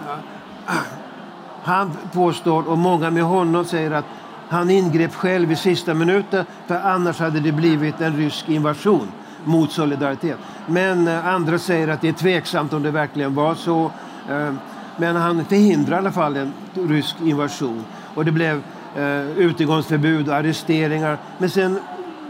han 1.63 1.91
påstår, 2.13 2.69
och 2.69 2.77
många 2.77 3.09
med 3.09 3.23
honom 3.23 3.65
säger 3.65 3.91
att 3.91 4.05
han 4.49 4.69
ingrep 4.69 5.15
själv 5.15 5.51
i 5.51 5.55
sista 5.55 5.93
minuten 5.93 6.45
för 6.67 6.75
annars 6.75 7.19
hade 7.19 7.39
det 7.39 7.51
blivit 7.51 8.01
en 8.01 8.17
rysk 8.17 8.49
invasion 8.49 9.11
mot 9.45 9.71
Solidaritet. 9.71 10.37
Men 10.67 11.07
eh, 11.07 11.27
andra 11.27 11.59
säger 11.59 11.87
att 11.87 12.01
det 12.01 12.09
är 12.09 12.13
tveksamt 12.13 12.73
om 12.73 12.83
det 12.83 12.91
verkligen 12.91 13.35
var 13.35 13.55
så. 13.55 13.91
Eh, 14.29 14.53
men 14.97 15.15
han 15.15 15.45
förhindrar 15.45 15.95
i 15.95 15.99
alla 15.99 16.11
fall 16.11 16.37
en 16.37 16.53
rysk 16.73 17.15
invasion. 17.23 17.85
Och 18.15 18.25
det 18.25 18.31
blev 18.31 18.61
eh, 18.95 19.29
utegångsförbud 19.37 20.29
och 20.29 20.35
arresteringar. 20.35 21.17
Men 21.37 21.49
sen 21.49 21.79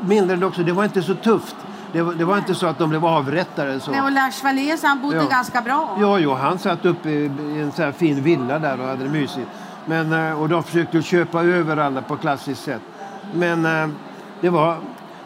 menade 0.02 0.36
de 0.36 0.46
också, 0.46 0.64
det 0.64 0.72
var 0.72 0.84
inte 0.84 1.02
så 1.02 1.16
tufft. 1.16 1.56
Det 1.94 2.02
var, 2.02 2.14
det 2.14 2.26
var 2.26 2.38
inte 2.38 2.56
så 2.56 2.68
att 2.68 2.78
de 2.78 2.90
blev 2.90 3.06
avrättade. 3.06 3.80
Så. 3.80 3.92
Nej, 3.92 4.02
och 4.02 4.12
Lars 4.12 4.44
Wallés, 4.44 4.84
han 4.84 5.02
bodde 5.02 5.18
Ja. 5.18 5.28
ganska 5.30 5.62
bra. 5.62 5.98
Ja, 6.00 6.20
jo, 6.20 6.34
han 6.34 6.60
satt 6.60 6.86
uppe 6.86 7.10
i 7.10 7.26
en 7.62 7.72
så 7.72 7.82
här 7.82 7.92
fin 7.92 8.24
villa 8.24 8.60
där 8.60 8.80
och 8.82 8.88
hade 8.88 9.04
det 9.04 9.10
mysigt. 9.10 9.48
Men, 9.86 10.34
och 10.34 10.50
de 10.50 10.64
försökte 10.64 11.02
köpa 11.02 11.44
över 11.44 11.78
alla 11.78 12.02
på 12.02 12.16
klassiskt 12.18 12.64
sätt. 12.64 12.82
Men 13.34 13.64
det 14.42 14.50
var... 14.50 14.78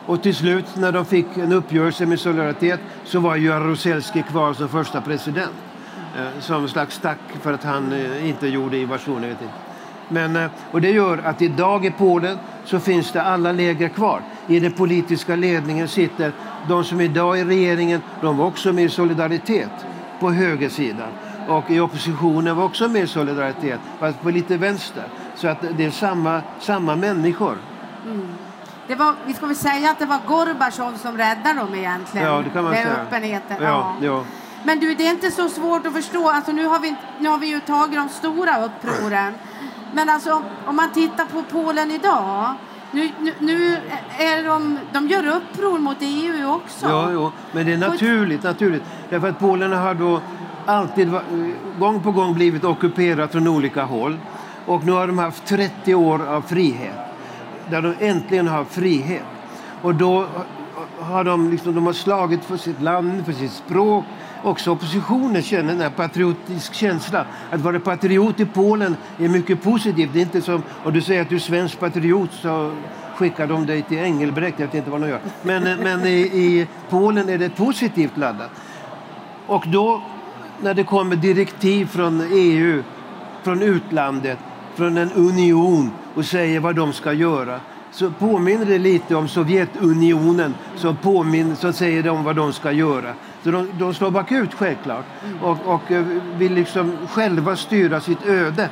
Och 0.06 0.24
till 0.24 0.36
slut 0.36 0.65
när 0.76 0.91
de 0.91 1.06
fick 1.06 1.38
en 1.38 1.54
uppgörelse 1.54 2.06
med 2.06 2.20
Solidaritet 2.20 2.80
så 3.04 3.20
var 3.20 3.36
Jaruzelski 3.36 4.22
kvar 4.22 4.54
som 4.54 4.70
första 4.70 5.02
president. 5.02 5.54
Eh, 6.18 6.39
som 6.39 6.63
en 6.63 6.70
slags 6.70 7.00
tack 7.00 7.20
för 7.41 7.54
att 7.54 7.63
han 7.63 7.94
eh, 7.94 8.30
inte 8.30 8.48
gjorde 8.48 8.78
invasionen. 8.78 9.22
jag 9.24 9.30
Vet 9.30 9.41
inte. 9.41 9.54
Men, 10.10 10.36
eh, 10.36 10.50
och 10.72 10.82
det 10.82 10.91
gör 10.91 11.18
att 11.18 11.41
idag 11.41 11.86
i 11.86 11.91
Polen 11.91 12.38
så 12.65 12.80
finns 12.80 13.12
det 13.12 13.22
alla 13.22 13.52
läger 13.52 13.89
kvar. 13.89 14.22
I 14.48 14.60
den 14.60 14.72
politiska 14.72 15.36
ledningen 15.36 15.88
sitter 15.88 16.32
de 16.68 16.84
som 16.84 17.02
idag 17.02 17.39
är 17.39 17.46
i 17.46 17.46
regeringen, 17.46 18.02
de 18.22 18.38
var 18.38 18.46
också 18.46 18.74
med 18.74 18.84
i 18.84 18.89
Solidaritet 18.89 19.72
på 20.20 20.32
högersidan. 20.32 21.10
Och 21.48 21.72
i 21.72 21.80
oppositionen 21.80 22.56
var 22.56 22.63
också 22.63 22.88
med 22.88 23.04
i 23.04 23.08
Solidaritet, 23.08 23.80
fast 24.00 24.22
på 24.22 24.30
lite 24.30 24.58
vänster. 24.58 25.04
Så 25.36 25.48
att 25.48 25.65
det 25.78 25.86
är 25.86 25.91
samma, 25.91 26.41
samma 26.60 26.96
människor. 26.96 27.58
Mm. 28.06 28.28
Det 28.88 28.95
var, 28.95 29.13
vi 29.26 29.34
ska 29.34 29.45
väl 29.45 29.56
säga 29.56 29.91
att 29.91 30.00
det 30.00 30.06
var 30.06 30.19
Gorbatjov 30.28 30.98
som 30.98 31.17
räddade 31.17 31.60
dem 31.60 31.76
egentligen. 31.76 32.28
Ja, 32.28 32.41
det 32.41 32.50
kan 32.50 32.63
man 32.63 32.74
med 32.74 32.84
säga. 32.84 32.95
öppenheten. 32.95 33.58
Ja, 33.63 33.95
ja. 34.02 34.24
Men 34.63 34.80
du, 34.80 34.95
det 34.95 35.08
är 35.08 35.12
inte 35.12 35.32
så 35.32 35.50
svårt 35.50 35.86
att 35.86 35.93
förstå. 35.93 36.30
Alltså, 36.30 36.52
nu, 36.52 36.65
har 36.65 36.80
vi, 36.80 36.95
nu 37.19 37.30
har 37.30 37.38
vi 37.38 37.48
ju 37.48 37.60
tagit 37.60 37.95
de 37.95 38.10
stora 38.10 38.65
upproren. 38.65 39.34
Men 39.93 40.10
alltså, 40.10 40.41
om 40.65 40.76
man 40.76 40.91
tittar 40.91 41.26
på 41.26 41.43
Polen 41.43 41.91
idag. 41.91 42.54
Nu, 42.91 43.10
nu, 43.19 43.34
nu 43.39 43.78
är 44.17 44.43
de, 44.43 44.80
de 44.93 45.08
gör 45.08 45.28
uppror 45.28 45.80
mot 45.80 45.98
EU 46.00 46.52
också. 46.52 46.86
Ja, 46.89 47.12
jo, 47.12 47.32
men 47.52 47.65
det 47.65 47.74
är 47.74 47.78
naturligt, 47.78 48.43
naturligt. 48.43 48.84
Därför 49.10 49.30
att 49.30 49.39
Polen 49.39 49.74
har 49.74 49.93
då 49.93 50.21
alltid, 50.65 51.12
gång 51.80 52.04
på 52.04 52.12
gång 52.12 52.34
blivit 52.34 52.63
ockuperat 52.63 53.32
från 53.32 53.48
olika 53.48 53.84
håll. 53.84 54.17
Och 54.65 54.86
nu 54.86 54.91
har 54.91 55.08
de 55.08 55.17
haft 55.17 55.45
30 55.45 55.95
år 55.95 56.28
av 56.28 56.41
frihet. 56.41 57.14
Där 57.69 57.82
de 57.82 57.93
äntligen 57.99 58.47
har 58.47 58.63
frihet. 58.63 59.23
Och 59.82 59.95
då 59.95 60.28
har 60.99 61.23
de, 61.23 61.51
liksom, 61.51 61.75
de 61.75 61.86
har 61.86 61.93
slagit 61.93 62.45
för 62.45 62.58
sitt 62.58 62.82
land, 62.82 63.25
för 63.25 63.34
sitt 63.34 63.51
språk. 63.51 64.04
Också 64.43 64.71
oppositionen 64.71 65.41
känner 65.41 65.71
den 65.71 65.82
här 65.82 65.89
patriotisk 65.89 66.73
känsla. 66.73 67.25
Att 67.51 67.62
vara 67.62 67.80
patriot 67.80 68.39
i 68.39 68.45
Polen 68.45 68.95
är 69.19 69.30
mycket 69.30 69.63
positivt. 69.63 70.10
Det 70.13 70.19
är 70.19 70.21
inte 70.21 70.41
som 70.41 70.63
om 70.84 70.93
du 70.93 71.01
säger 71.01 71.21
att 71.21 71.30
du 71.30 71.36
är 71.36 71.39
svensk 71.39 71.80
patriot 71.80 72.30
så 72.34 72.71
skickar 73.15 73.47
de 73.47 73.65
dig 73.65 73.82
till 73.82 73.97
Engelbrekt. 73.97 74.60
Jag 74.60 74.67
vet 74.67 74.75
inte 74.75 74.89
vad 74.89 75.01
de 75.01 75.10
gör. 75.10 75.19
Men, 75.41 75.63
men 75.63 76.06
i, 76.06 76.19
i 76.19 76.67
Polen 76.89 77.30
är 77.30 77.38
det 77.38 77.49
positivt 77.49 78.17
laddat. 78.17 78.51
Och 79.47 79.63
då 79.67 80.01
när 80.62 80.73
det 80.73 80.84
kommer 80.84 81.15
direktiv 81.15 81.86
från 81.86 82.21
EU, 82.32 82.84
från 83.43 83.62
utlandet, 83.62 84.38
från 84.75 84.97
en 84.97 85.12
union 85.12 85.91
och 86.15 86.25
säger 86.25 86.60
vad 86.60 86.75
de 86.75 86.93
ska 86.93 87.13
göra 87.13 87.60
så 87.91 88.12
påminner 88.12 88.65
det 88.65 88.78
lite 88.78 89.15
om 89.15 89.28
Sovjetunionen 89.28 90.56
som, 90.75 90.95
påminner, 90.95 91.56
som 91.56 91.73
säger 91.73 92.04
de 92.04 92.23
vad 92.23 92.36
de 92.36 92.54
ska 92.54 92.71
göra. 92.71 93.13
Så 93.43 93.51
de, 93.51 93.69
de 93.80 93.93
slår 93.93 94.12
bakut 94.12 94.54
självklart 94.54 95.06
och, 95.41 95.58
och 95.65 95.91
eh, 95.91 96.06
vill 96.38 96.54
liksom 96.54 96.97
själva 97.10 97.56
styra 97.56 98.01
sitt 98.01 98.25
öde. 98.25 98.69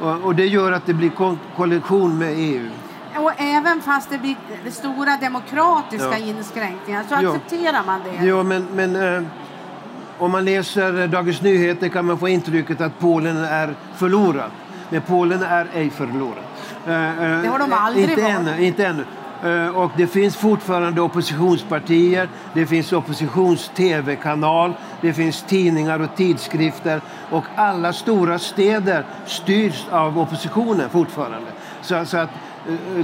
Och, 0.00 0.24
och 0.24 0.34
det 0.34 0.46
gör 0.46 0.72
att 0.72 0.86
det 0.86 0.94
blir 0.94 1.10
koalition 1.56 2.18
med 2.18 2.34
EU. 2.36 2.70
Och 3.16 3.32
även 3.36 3.80
fast 3.80 4.10
det 4.10 4.18
blir 4.18 4.36
stora 4.70 5.16
demokratiska 5.16 6.18
ja. 6.18 6.26
inskränkningar 6.26 7.04
så 7.08 7.14
ja. 7.22 7.36
accepterar 7.36 7.84
man 7.86 8.00
det? 8.04 8.26
Ja, 8.26 8.42
men, 8.42 8.66
men 8.74 8.96
äh, 8.96 9.22
om 10.18 10.30
man 10.30 10.44
läser 10.44 11.06
Dagens 11.06 11.42
Nyheter 11.42 11.88
kan 11.88 12.04
man 12.04 12.18
få 12.18 12.28
intrycket 12.28 12.80
att 12.80 12.98
Polen 12.98 13.36
är 13.36 13.74
förlorat. 13.96 14.52
Men 14.90 15.02
Polen 15.02 15.42
är 15.42 15.66
ej 15.74 15.90
förlorat. 15.90 16.44
Eh, 16.86 16.92
det 17.42 17.48
har 17.48 17.58
de 17.58 17.72
aldrig 17.72 18.10
inte 18.10 18.22
varit. 18.22 18.34
Ännu, 18.34 18.64
inte 18.64 18.86
ännu. 18.86 19.04
Och 19.74 19.90
det 19.96 20.06
finns 20.06 20.36
fortfarande 20.36 21.00
oppositionspartier, 21.00 22.28
det 22.52 22.66
finns 22.66 22.92
oppositions-tv-kanal, 22.92 24.72
det 25.00 25.12
finns 25.12 25.42
tidningar 25.42 26.00
och 26.00 26.16
tidskrifter 26.16 27.00
och 27.30 27.44
alla 27.56 27.92
stora 27.92 28.38
städer 28.38 29.04
styrs 29.26 29.86
av 29.90 30.18
oppositionen 30.18 30.90
fortfarande. 30.90 31.46
Så, 31.82 32.04
så 32.04 32.16
att 32.18 32.30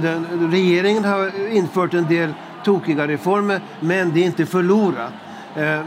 den, 0.01 0.49
regeringen 0.51 1.05
har 1.05 1.49
infört 1.51 1.93
en 1.93 2.07
del 2.07 2.33
tokiga 2.63 3.07
reformer 3.07 3.61
men 3.79 4.13
det 4.13 4.19
är 4.19 4.25
inte 4.25 4.45
förlorat. 4.45 5.13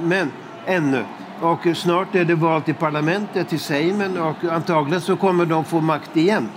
Men 0.02 0.32
ännu. 0.66 1.04
Och 1.40 1.76
snart 1.76 2.14
är 2.14 2.24
det 2.24 2.34
val 2.34 2.62
till 2.62 2.74
parlamentet, 2.74 3.48
till 3.48 3.60
Seimen 3.60 4.18
och 4.18 4.44
antagligen 4.44 5.00
så 5.00 5.16
kommer 5.16 5.46
de 5.46 5.64
få 5.64 5.80
makt 5.80 6.16
igen. 6.16 6.48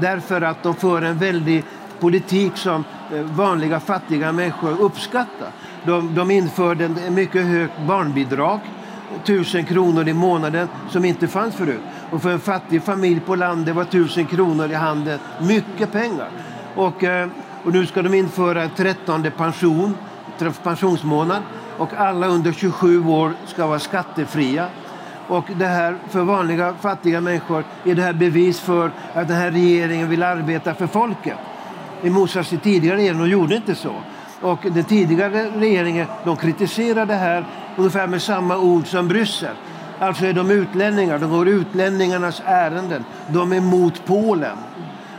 Därför 0.00 0.40
att 0.40 0.62
de 0.62 0.74
för 0.74 1.02
en 1.02 1.18
väldig 1.18 1.64
politik 2.00 2.56
som 2.56 2.84
eh, 3.14 3.20
vanliga 3.20 3.80
fattiga 3.80 4.32
människor 4.32 4.80
uppskattar. 4.80 5.48
De, 5.84 6.14
de 6.14 6.30
införde 6.30 6.84
en 6.84 7.14
mycket 7.14 7.46
högt 7.46 7.80
barnbidrag, 7.86 8.60
tusen 9.24 9.64
kronor 9.64 10.08
i 10.08 10.12
månaden, 10.12 10.68
som 10.90 11.04
inte 11.04 11.28
fanns 11.28 11.54
förut. 11.54 11.80
Och 12.10 12.22
för 12.22 12.30
en 12.30 12.40
fattig 12.40 12.82
familj 12.82 13.20
på 13.20 13.34
landet 13.34 13.74
var 13.76 13.84
tusen 13.84 14.26
kronor 14.26 14.70
i 14.70 14.74
handen 14.74 15.18
mycket 15.40 15.92
pengar. 15.92 16.28
Och, 16.74 17.04
eh, 17.04 17.28
och 17.64 17.72
nu 17.72 17.86
ska 17.86 18.02
de 18.02 18.14
införa 18.14 18.62
en 18.62 18.70
trettonde 18.70 19.30
pension, 19.30 19.94
pensionsmånad 20.62 21.42
och 21.78 21.92
alla 21.92 22.26
under 22.26 22.52
27 22.52 23.06
år 23.06 23.32
ska 23.46 23.66
vara 23.66 23.78
skattefria. 23.78 24.66
Och 25.28 25.44
det 25.56 25.66
här, 25.66 25.96
för 26.08 26.22
vanliga 26.22 26.74
fattiga 26.80 27.20
människor 27.20 27.64
är 27.84 27.94
det 27.94 28.02
här 28.02 28.12
bevis 28.12 28.60
för 28.60 28.90
att 29.14 29.28
den 29.28 29.36
här 29.36 29.50
regeringen 29.50 30.10
vill 30.10 30.22
arbeta 30.22 30.74
för 30.74 30.86
folket. 30.86 31.38
I 32.02 32.10
motsats 32.10 32.48
till 32.48 32.58
tidigare 32.58 32.96
regering, 32.96 33.18
de 33.18 33.28
gjorde 33.28 33.56
inte 33.56 33.74
så. 33.74 33.94
Och 34.40 34.58
den 34.62 34.84
tidigare 34.84 35.50
regeringen 35.56 36.06
de 36.24 36.36
kritiserade 36.36 37.04
det 37.04 37.18
här 37.18 37.46
ungefär 37.76 38.06
med 38.06 38.22
samma 38.22 38.58
ord 38.58 38.86
som 38.86 39.08
Bryssel. 39.08 39.56
Alltså 39.98 40.26
är 40.26 40.32
de 40.32 40.50
utlänningar, 40.50 41.18
de 41.18 41.30
går 41.30 41.48
utlänningarnas 41.48 42.42
ärenden. 42.44 43.04
De 43.28 43.52
är 43.52 43.60
mot 43.60 44.06
Polen. 44.06 44.56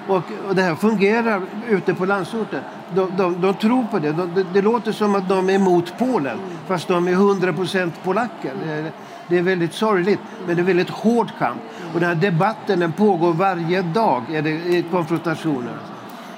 Och, 0.08 0.24
och 0.48 0.56
det 0.56 0.62
här 0.62 0.76
fungerar 0.76 1.42
ute 1.70 1.94
på 1.94 2.06
landsorten. 2.06 2.62
De, 2.96 3.12
de, 3.18 3.42
de 3.42 3.54
tror 3.54 3.84
på 3.92 4.00
det. 4.00 4.12
De, 4.12 4.34
det. 4.36 4.44
det. 4.54 4.62
låter 4.62 4.92
som 4.92 5.16
att 5.16 5.30
de 5.30 5.50
är 5.50 5.54
emot 5.54 5.94
Polen, 5.98 6.40
fast 6.68 6.88
de 6.88 7.08
är 7.08 7.12
100 7.12 7.54
procent 7.54 8.04
polacker. 8.04 8.54
Det, 8.66 8.92
det, 9.28 9.38
är 9.38 9.42
väldigt 9.42 9.74
sorgligt, 9.74 10.20
men 10.48 10.56
det 10.56 10.62
är 10.62 10.66
väldigt 10.66 10.90
hård 10.90 11.32
kamp. 11.40 11.62
Och 11.94 12.00
den 12.00 12.10
här 12.10 12.16
debatten 12.16 12.80
den 12.80 12.92
pågår 12.92 13.34
varje 13.34 13.82
dag, 13.82 14.24
är 14.34 14.42
det, 14.42 14.82
konfrontationer. 14.92 15.78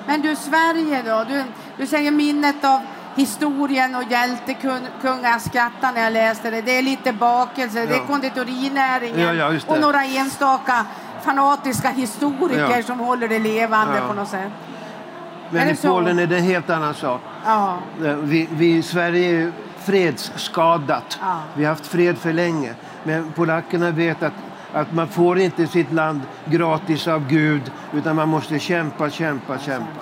Men 0.07 0.21
du, 0.21 0.35
Sverige 0.35 1.03
då? 1.05 1.25
Du, 1.29 1.43
du 1.77 1.88
säger 1.88 2.12
minnet 2.12 2.65
av 2.65 2.79
historien 3.15 3.95
och 3.95 4.03
hjältekungar 4.12 5.39
skrattar 5.39 5.93
när 5.93 6.03
jag 6.03 6.13
läste 6.13 6.51
det. 6.51 6.62
Det 6.62 6.77
är 6.77 6.81
lite 6.81 7.13
bakelse, 7.13 7.79
ja. 7.79 7.85
det 7.85 7.95
är 7.95 8.07
konditorinäringen 8.07 9.19
ja, 9.19 9.33
ja, 9.33 9.59
och 9.67 9.79
några 9.79 10.03
enstaka 10.03 10.85
fanatiska 11.21 11.89
historiker 11.89 12.81
som 12.81 12.99
håller 12.99 13.27
det 13.27 13.39
levande 13.39 14.01
på 14.07 14.13
något 14.13 14.29
sätt. 14.29 14.51
Men 15.51 15.69
i 15.69 15.75
Polen 15.75 16.19
är 16.19 16.27
det 16.27 16.38
en 16.38 16.43
helt 16.43 16.69
annan 16.69 16.93
sak. 16.93 17.21
Ja. 17.45 17.77
Vi, 18.21 18.47
vi, 18.51 18.83
Sverige 18.83 19.41
är 19.41 19.51
fredsskadat. 19.79 21.19
Ja. 21.21 21.39
Vi 21.55 21.63
har 21.63 21.69
haft 21.69 21.88
fred 21.88 22.17
för 22.17 22.33
länge. 22.33 22.73
Men 23.03 23.31
polackerna 23.31 23.91
vet 23.91 24.23
att, 24.23 24.33
att 24.73 24.93
man 24.93 25.07
får 25.07 25.39
inte 25.39 25.67
sitt 25.67 25.91
land 25.91 26.21
gratis 26.45 27.07
av 27.07 27.27
Gud 27.27 27.71
utan 27.93 28.15
man 28.15 28.29
måste 28.29 28.59
kämpa, 28.59 29.09
kämpa, 29.09 29.57
kämpa. 29.57 30.01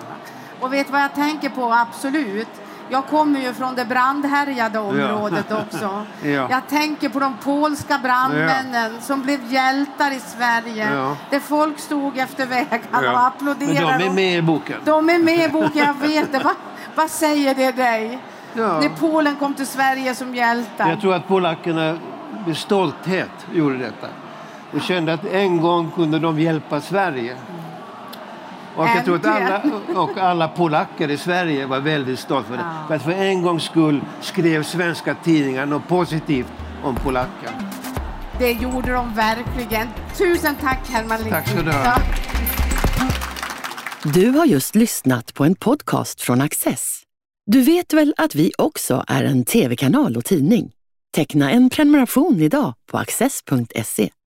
Och 0.60 0.74
vet 0.74 0.90
vad 0.90 1.02
jag 1.02 1.14
tänker 1.14 1.50
på 1.50 1.74
absolut? 1.74 2.48
Jag 2.90 3.06
kommer 3.06 3.40
ju 3.40 3.54
från 3.54 3.76
det 3.76 3.86
brandhärjade 3.86 4.80
området 4.80 5.46
ja. 5.50 5.62
också. 5.62 6.06
Ja. 6.24 6.48
Jag 6.50 6.68
tänker 6.70 7.10
på 7.10 7.20
de 7.20 7.38
polska 7.44 8.00
brandmännen 8.04 8.92
ja. 8.96 9.02
som 9.02 9.22
blev 9.22 9.54
hjältar 9.54 10.12
i 10.12 10.20
Sverige. 10.20 11.16
Där 11.30 11.40
folk 11.40 11.80
stod 11.80 12.18
efter 12.18 12.46
vägarna 12.46 13.12
och 13.12 13.28
applåderade. 13.28 13.86
Men 13.86 14.00
de 14.00 14.06
är 14.06 14.14
med 14.14 14.38
i 14.38 14.42
boken. 14.42 14.78
De 14.86 15.10
är 15.10 15.20
med 15.20 15.50
i 15.50 15.50
boken, 15.54 15.86
jag 15.86 16.08
vet 16.08 16.32
det. 16.32 16.40
Va, 16.40 16.54
vad 16.96 17.10
säger 17.10 17.56
det 17.56 17.72
dig? 17.72 18.20
När 18.54 18.90
Polen 18.90 19.36
kom 19.36 19.54
till 19.54 19.68
Sverige 19.68 20.16
som 20.16 20.36
hjältar. 20.36 20.90
Jag 20.90 21.02
tror 21.02 21.14
att 21.14 21.28
polackerna 21.28 21.98
med 22.46 22.58
stolthet 22.58 23.48
gjorde 23.54 23.78
detta. 23.78 24.08
Och 24.74 24.82
kände 24.82 25.14
att 25.14 25.26
en 25.26 25.62
gång 25.62 25.92
kunde 25.92 26.20
de 26.20 26.40
hjälpa 26.40 26.82
Sverige. 26.82 27.36
Och 28.78 28.88
jag 28.88 29.06
tror 29.06 29.16
att 29.16 29.26
alla, 29.26 29.62
och 30.02 30.18
alla 30.18 30.48
polacker 30.48 31.12
i 31.12 31.18
Sverige 31.18 31.66
var 31.66 31.80
väldigt 31.80 32.20
stolta 32.20 32.48
för 32.48 32.58
det. 32.58 32.64
Ja. 32.64 32.88
För 32.88 32.96
att 32.96 33.04
för 33.04 33.12
en 33.12 33.42
gångs 33.42 33.64
skull 33.64 34.02
skrev 34.22 34.64
svenska 34.64 35.16
tidningar 35.16 35.66
något 35.66 35.88
positivt 35.88 36.52
om 36.84 36.96
polacker. 36.96 37.50
Det 38.40 38.52
gjorde 38.52 38.92
de 38.92 39.14
verkligen. 39.14 39.88
Tusen 40.18 40.56
tack 40.62 40.90
Herman 40.90 41.18
Lindqvist. 41.18 41.46
Tack 41.46 41.58
så 41.58 41.64
du 41.64 41.72
ha. 41.72 41.98
Du 44.14 44.30
har 44.30 44.46
just 44.46 44.76
lyssnat 44.76 45.34
på 45.34 45.46
en 45.46 45.56
podcast 45.56 46.22
från 46.22 46.42
Access. 46.42 47.02
Du 47.46 47.62
vet 47.62 47.94
väl 47.94 48.14
att 48.18 48.36
vi 48.36 48.52
också 48.58 49.04
är 49.08 49.24
en 49.24 49.46
tv-kanal 49.46 50.18
och 50.18 50.26
tidning? 50.26 50.72
Teckna 51.16 51.52
en 51.52 51.70
prenumeration 51.70 52.42
idag 52.42 52.74
på 52.92 52.98
access.se. 52.98 54.10